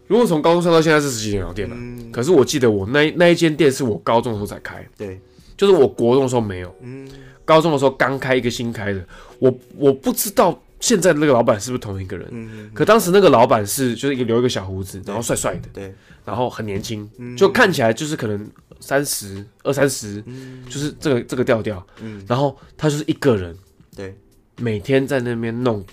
[0.07, 5.19] 如果从高中上到现在是十几年老店了，嗯，可是我记得我那那一间店是我高中的时候才开，对，
[5.57, 7.09] 就是我国中的时候没有，嗯，
[7.43, 9.03] 高中的时候刚开一个新开的，
[9.39, 15.91] 我我不知道现在的那个老板是不是同一个人，嗯，可当时那个老板是就是一个留一个小胡子，然后帅帅的，对，
[16.23, 18.47] 然后很年轻，就看起来就是可能
[18.79, 20.23] 三十二三十，
[20.69, 23.57] 就是这个这个调调，嗯，然后他就是一个人，
[23.95, 24.15] 对。
[24.57, 25.83] 每天在那边弄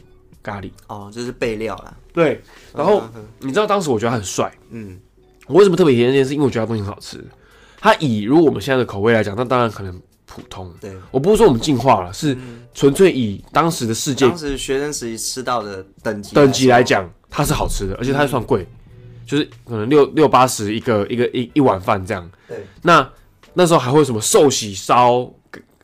[0.43, 1.95] 咖喱哦，就是备料啦。
[2.13, 2.41] 对，
[2.75, 3.03] 然后
[3.41, 4.99] 你知道当时我觉得他很帅，嗯，
[5.47, 6.35] 我为什么特别提这件事？
[6.35, 7.25] 因为我觉得他东西很好吃。
[7.81, 10.73] 它以如果我们现在的口味来讲，那当然可能普通。
[10.81, 12.37] 对，我不是说我们进化了，是
[12.75, 18.67] 纯粹以当时的世界，当时学生时期吃到的等级等级来讲，它是好吃的，而且它还算贵，
[19.27, 22.31] 就是可能六六八十一个一个一一碗饭这样。
[22.47, 23.11] 对，那
[23.55, 25.29] 那时候还会有什么寿喜烧？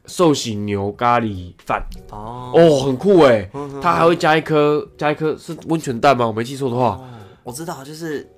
[0.09, 1.81] 寿喜牛咖喱饭
[2.11, 3.49] 哦哦，很酷哎！
[3.81, 6.27] 它还会加一颗加一颗是温泉蛋吗？
[6.27, 7.01] 我没记错的话，
[7.45, 8.29] 我知道，就是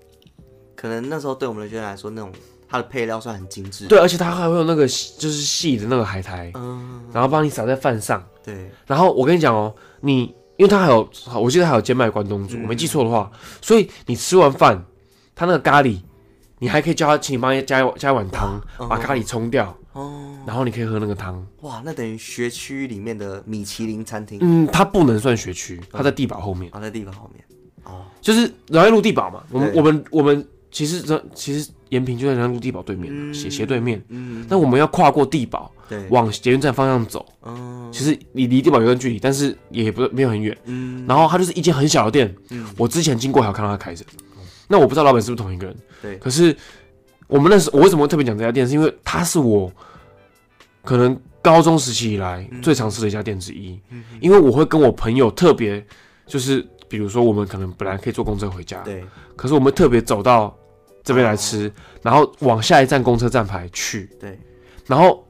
[0.76, 2.30] 可能那时候对我们的学生来说，那种
[2.68, 3.86] 它的配料算很精致。
[3.86, 8.22] 对，而且它还会有那个就是细的那个海苔，嗯，然后帮你撒在饭上。
[8.44, 10.22] 对，然后我跟你讲哦，你
[10.56, 11.08] 因为它还有，
[11.40, 13.30] 我记得还有煎麦关东煮，我没记错的话，
[13.62, 14.84] 所以你吃完饭，
[15.34, 16.00] 它那个咖喱，
[16.58, 19.76] 你还可以叫他请你帮你加一加一碗汤，把咖喱冲掉。
[19.92, 24.38] 哦，然后你可以喝那个汤，哇，那等于学区里面的米其林餐厅。
[24.40, 26.70] 嗯，它不能算学区，它在地堡后面。
[26.72, 27.44] 啊，在地堡后面。
[27.84, 29.42] 哦，就是仁爱路地堡嘛。
[29.50, 34.00] 我们我们我们其实这其实延平就在仁爱路地堡对面，斜斜对面。
[34.10, 34.46] 嗯。
[34.48, 37.26] 那我们要跨过地堡，对，往捷运站方向走。
[37.42, 37.90] 嗯。
[37.90, 40.56] 其实你离地堡有段距离，但是也不没有很远。
[40.66, 41.04] 嗯。
[41.08, 42.32] 然后它就是一间很小的店。
[42.50, 42.64] 嗯。
[42.76, 44.04] 我之前经过还有看到他开着。
[44.68, 45.76] 那我不知道老板是不是同一个人。
[46.00, 46.16] 对。
[46.18, 46.56] 可是。
[47.30, 48.66] 我们那时，我为什么会特别讲这家店？
[48.66, 49.72] 是因为它是我
[50.84, 53.80] 可能高中时期以来最常吃的一家店之一，
[54.20, 55.82] 因为我会跟我朋友特别，
[56.26, 59.04] 就是比如说我们可能本来可以坐公车回家，对，
[59.36, 60.54] 可是我们特别走到
[61.04, 61.72] 这边来吃，
[62.02, 64.38] 然后往下一站公车站牌去，对，
[64.86, 65.24] 然后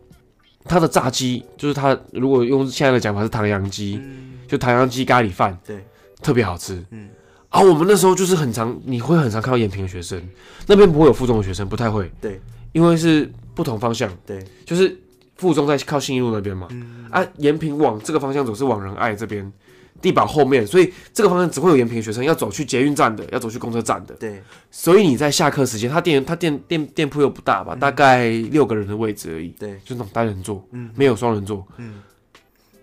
[0.64, 4.01] 它的炸鸡就是它如果用现在的讲法是唐扬鸡，
[4.48, 5.84] 就唐扬鸡咖喱饭，对，
[6.22, 7.09] 特别好吃，嗯，
[7.51, 10.20] 啊，我们那时候就是很常，你会很常看到延平的学生，
[10.66, 12.40] 那边不会有附中的学生，不太会，对，
[12.72, 14.98] 因为是不同方向，对，就是。
[15.36, 19.51] 附中在靠信义路那边嘛，嗯、啊，延平往这个方向走是往仁爱这边，
[19.98, 24.14] 地堡后面，所以这个方向只会有延平学生要走去捷运站的，要走去公车站的。
[24.16, 29.48] 对，所以你在下课时间，他店他店店店铺又不大吧，嗯、大概六个人的位置而已。
[29.59, 31.66] 对，就那种单人座，嗯，没有双人座。
[31.78, 32.03] 嗯，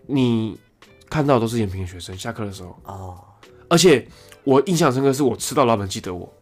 [0.07, 0.57] 你
[1.11, 2.75] 看到都是延平的学生下课的时候。
[2.85, 3.19] 哦，
[3.69, 4.03] 而且
[4.47, 6.33] 我印象深刻是我吃到老板记得我，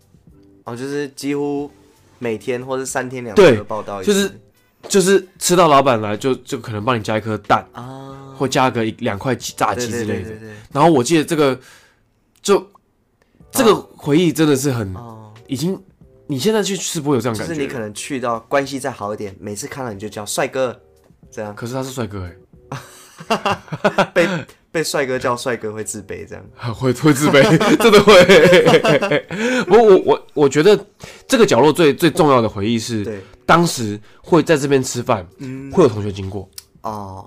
[0.65, 1.71] 哦，就是几乎
[2.19, 4.31] 每天或是三天两天报道一次，就是。
[4.87, 10.05] 就是吃到老板来就就可能帮你加一颗蛋啊，或加个一两块炸鸡之类的。
[10.05, 10.55] 对对对对对。
[10.71, 11.59] 然后我记得这个，
[12.39, 12.63] 就
[13.51, 14.95] 这个回忆真的是很，
[15.47, 15.81] 已经
[16.27, 17.51] 你现在去吃不会有这样感觉。
[17.51, 20.79] 就是你可能去到关系再好一点，每次看到你就叫帅哥，
[21.31, 21.55] 这样。
[21.55, 22.35] 可是他是帅哥哎。
[24.13, 24.27] 被
[24.71, 26.43] 被帅哥叫帅哥会自卑，这样。
[26.73, 27.41] 会会自卑，
[27.77, 29.25] 真的会。
[29.67, 30.79] 我我我我觉得
[31.27, 33.21] 这个角落最最重要的回忆是。
[33.47, 36.49] 当时会在这边吃饭，嗯，会有同学经过。
[36.81, 37.23] 哦，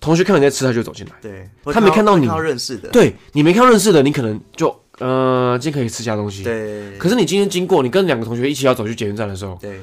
[0.00, 6.96] 同学看到你在吃，他就走进来，对，他没看到你，看到认识的，对，你没看到认识的，你可能就呃，今天可以吃下东西，对。
[6.96, 9.78] 可是你今天经过，你跟两个同学一起要走去捷运站的时候，对，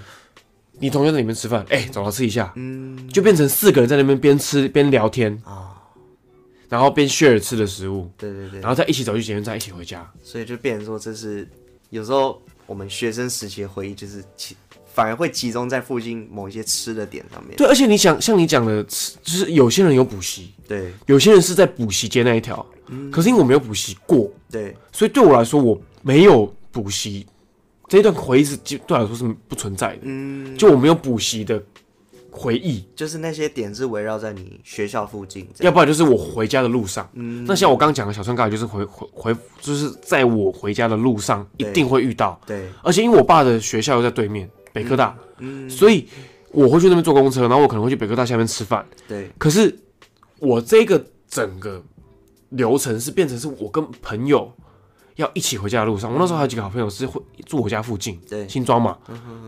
[0.79, 5.31] 你同学在里面吃饭，哎，走了吃一下，嗯，就变成四个人在那边边吃边聊天。
[5.45, 5.71] 啊，
[6.67, 11.47] 然后边 share 吃的食物，对对对，然后再一起走去捷运站，一起回家，所以就变成说，这是
[11.89, 14.23] 有时候我们学生时期的回忆，就是
[14.93, 17.55] 反而会集中在附近某一些吃的点上面。
[17.55, 22.65] 对，而且你想像你讲的，就是有些人有补习，对，有些人是在补习街那一条。
[22.87, 27.25] 嗯，可是因为我没有补习过，对，所以对我来说，我没有补习
[27.87, 29.99] 这一段回忆是对我来说是不存在的。
[30.03, 31.61] 嗯，就我没有补习的
[32.29, 37.09] 回忆，就是那些点是围绕在你学校附近，要不然就是我回家的路上。
[37.13, 42.39] 嗯，那像我刚刚讲的小川咖喱，就是回回回，就是在我回家的路上一定会遇到。
[42.45, 44.49] 对，而且因为我爸的学校又在对面。
[44.73, 46.05] 北科大，嗯，所以
[46.51, 48.85] 我会去那边坐公车，然后我可能会去北科大下面吃饭。
[49.07, 49.73] 对，可是
[50.39, 51.81] 我这个整个
[52.49, 54.51] 流程是变成是我跟朋友
[55.15, 56.11] 要一起回家的路上。
[56.11, 58.97] 我那时候还有几个好朋友是会住我家附近，对，新庄嘛，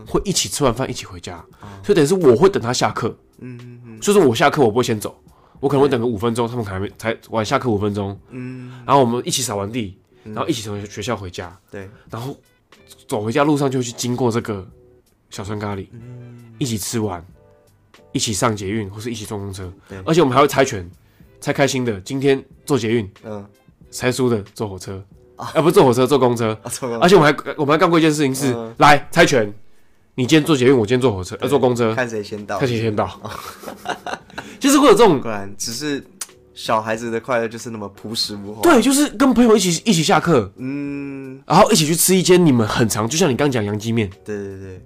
[0.06, 1.44] 会一起吃完饭一起回家，
[1.84, 5.16] 所以等于是我会等他下课，嗯所以说我下课我不会先走，
[5.60, 12.36] 我可能会等个五分钟，他们可能还没才晚下课五分钟，嗯，然后我们一起扫完地，然后一起从学校回家，对，然后
[13.06, 14.66] 走回家路上就去经过这个。
[15.30, 15.86] 小川咖喱，
[16.56, 17.22] 一起吃完，
[18.12, 19.70] 一起上捷运，或是一起坐公车，
[20.06, 20.90] 而且我们还会猜拳，
[21.38, 23.46] 猜开心的，今天坐捷运，嗯，
[23.90, 25.04] 猜输的坐火车，
[25.38, 26.58] 啊，不是坐火车，坐公车，
[27.00, 29.46] 而且我们还我们还干过一件事情是，来猜拳，
[30.16, 33.08] 你今天坐捷运，我今天坐火车，呃，坐公车，看谁先到，看谁先到，
[34.60, 36.04] 就是会有这种，果然只是
[36.54, 44.82] 小孩子的快乐就是那么朴实无华，对，就是跟朋友一起一起下课，嗯，然后一起去吃一间你们很常，就像你刚讲杨鸡面，对对对。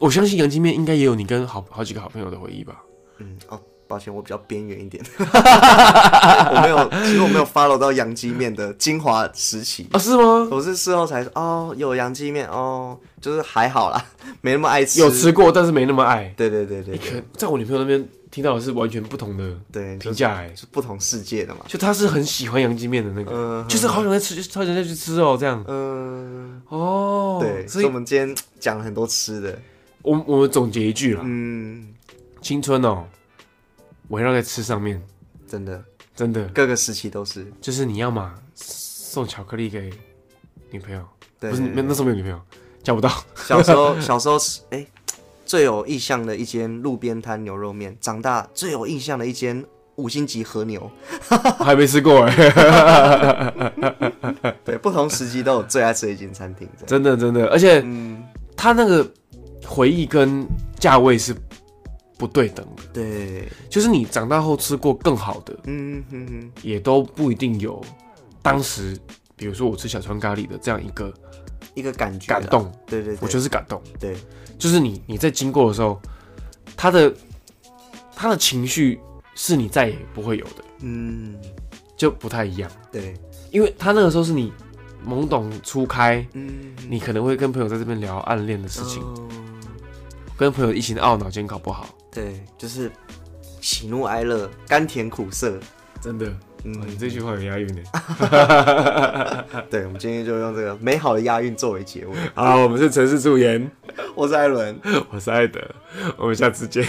[0.00, 2.82] 我相信杨记面应该也有你跟好好几个好朋友的回忆吧。
[3.18, 3.58] 嗯，哦，
[3.94, 9.98] 抱歉，我比较边缘一点， 我没有，其实我没有 follow 到洋鸡面的精华时期啊？
[9.98, 10.48] 是吗？
[10.50, 14.04] 我是事后才说，哦，有洋鸡面，哦，就是还好啦，
[14.42, 16.34] 没那么爱吃，有吃过，但是没那么爱。
[16.36, 17.04] 对对对对，可
[17.36, 21.60] 在我女朋友那边听到的是完全不同的对评价，哎，是不同世界的嘛？
[21.68, 25.64] 就她是很喜欢洋鸡面的那个，就是好想再吃，好想再去吃哦，这样。
[25.68, 29.56] 嗯，哦，对，所以我们今天讲了很多吃的。
[30.02, 31.94] 我我们总结一句了，嗯，
[32.42, 33.04] 青春哦，
[34.08, 35.02] 围绕在吃上面，
[35.46, 35.82] 真的。
[36.16, 39.92] 真的，各个时期都是，就是你要嘛送巧克力给
[40.70, 41.04] 女朋友，
[41.40, 42.40] 对，不是那那时候没有女朋友，
[42.84, 43.10] 叫不到。
[43.34, 44.86] 小时候 小时候是哎，
[45.44, 49.64] 最有印象的一间路边摊牛肉面，长大最有印象的一间
[49.96, 50.88] 五星级和牛，
[51.58, 52.32] 还没吃过哎。
[54.64, 58.22] 对，不同时期都有最爱吃的一间餐厅，真的真的，而且嗯，
[58.56, 59.04] 他那个。
[59.66, 60.46] 回忆跟
[60.78, 61.34] 价位是
[62.24, 67.84] 不对等的，对，就是你长大后吃过更好的，嗯哼哼，也都不一定有
[68.40, 68.98] 当时，
[69.36, 71.12] 比如说我吃小川咖喱的这样一个
[71.74, 74.16] 一个感觉感动，对对，我觉得是感动，对，
[74.58, 76.00] 就是你你在经过的时候，
[76.74, 77.14] 他的
[78.16, 78.98] 他的情绪
[79.34, 81.36] 是你再也不会有的，嗯，
[81.94, 83.12] 就不太一样，对，
[83.50, 84.50] 因为他那个时候是你
[85.06, 89.02] 懵懂初开，嗯，你可能会跟朋友在这边聊暗恋的事情。
[90.36, 91.86] 跟朋友一起懊恼，今天考不好。
[92.14, 92.90] 对，就是
[93.60, 95.58] 喜怒哀乐，甘甜苦涩，
[96.00, 96.32] 真的。
[96.66, 97.82] 嗯，你这句话有押韵的。
[99.68, 102.16] 对，我们今天就用这个美好的押韵作为结尾。
[102.34, 103.70] 好，我们是城市助言，
[104.14, 105.60] 我是艾伦，我是艾德，
[106.16, 106.82] 我们下次见。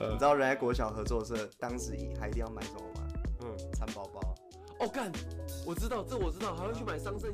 [0.00, 3.02] 你知道人家国小合作社当时还一定要买什么吗？
[3.42, 4.34] 嗯，蚕宝宝。
[4.78, 5.12] 哦，干，
[5.66, 7.32] 我知道，这我知道，还要去买桑葚叶。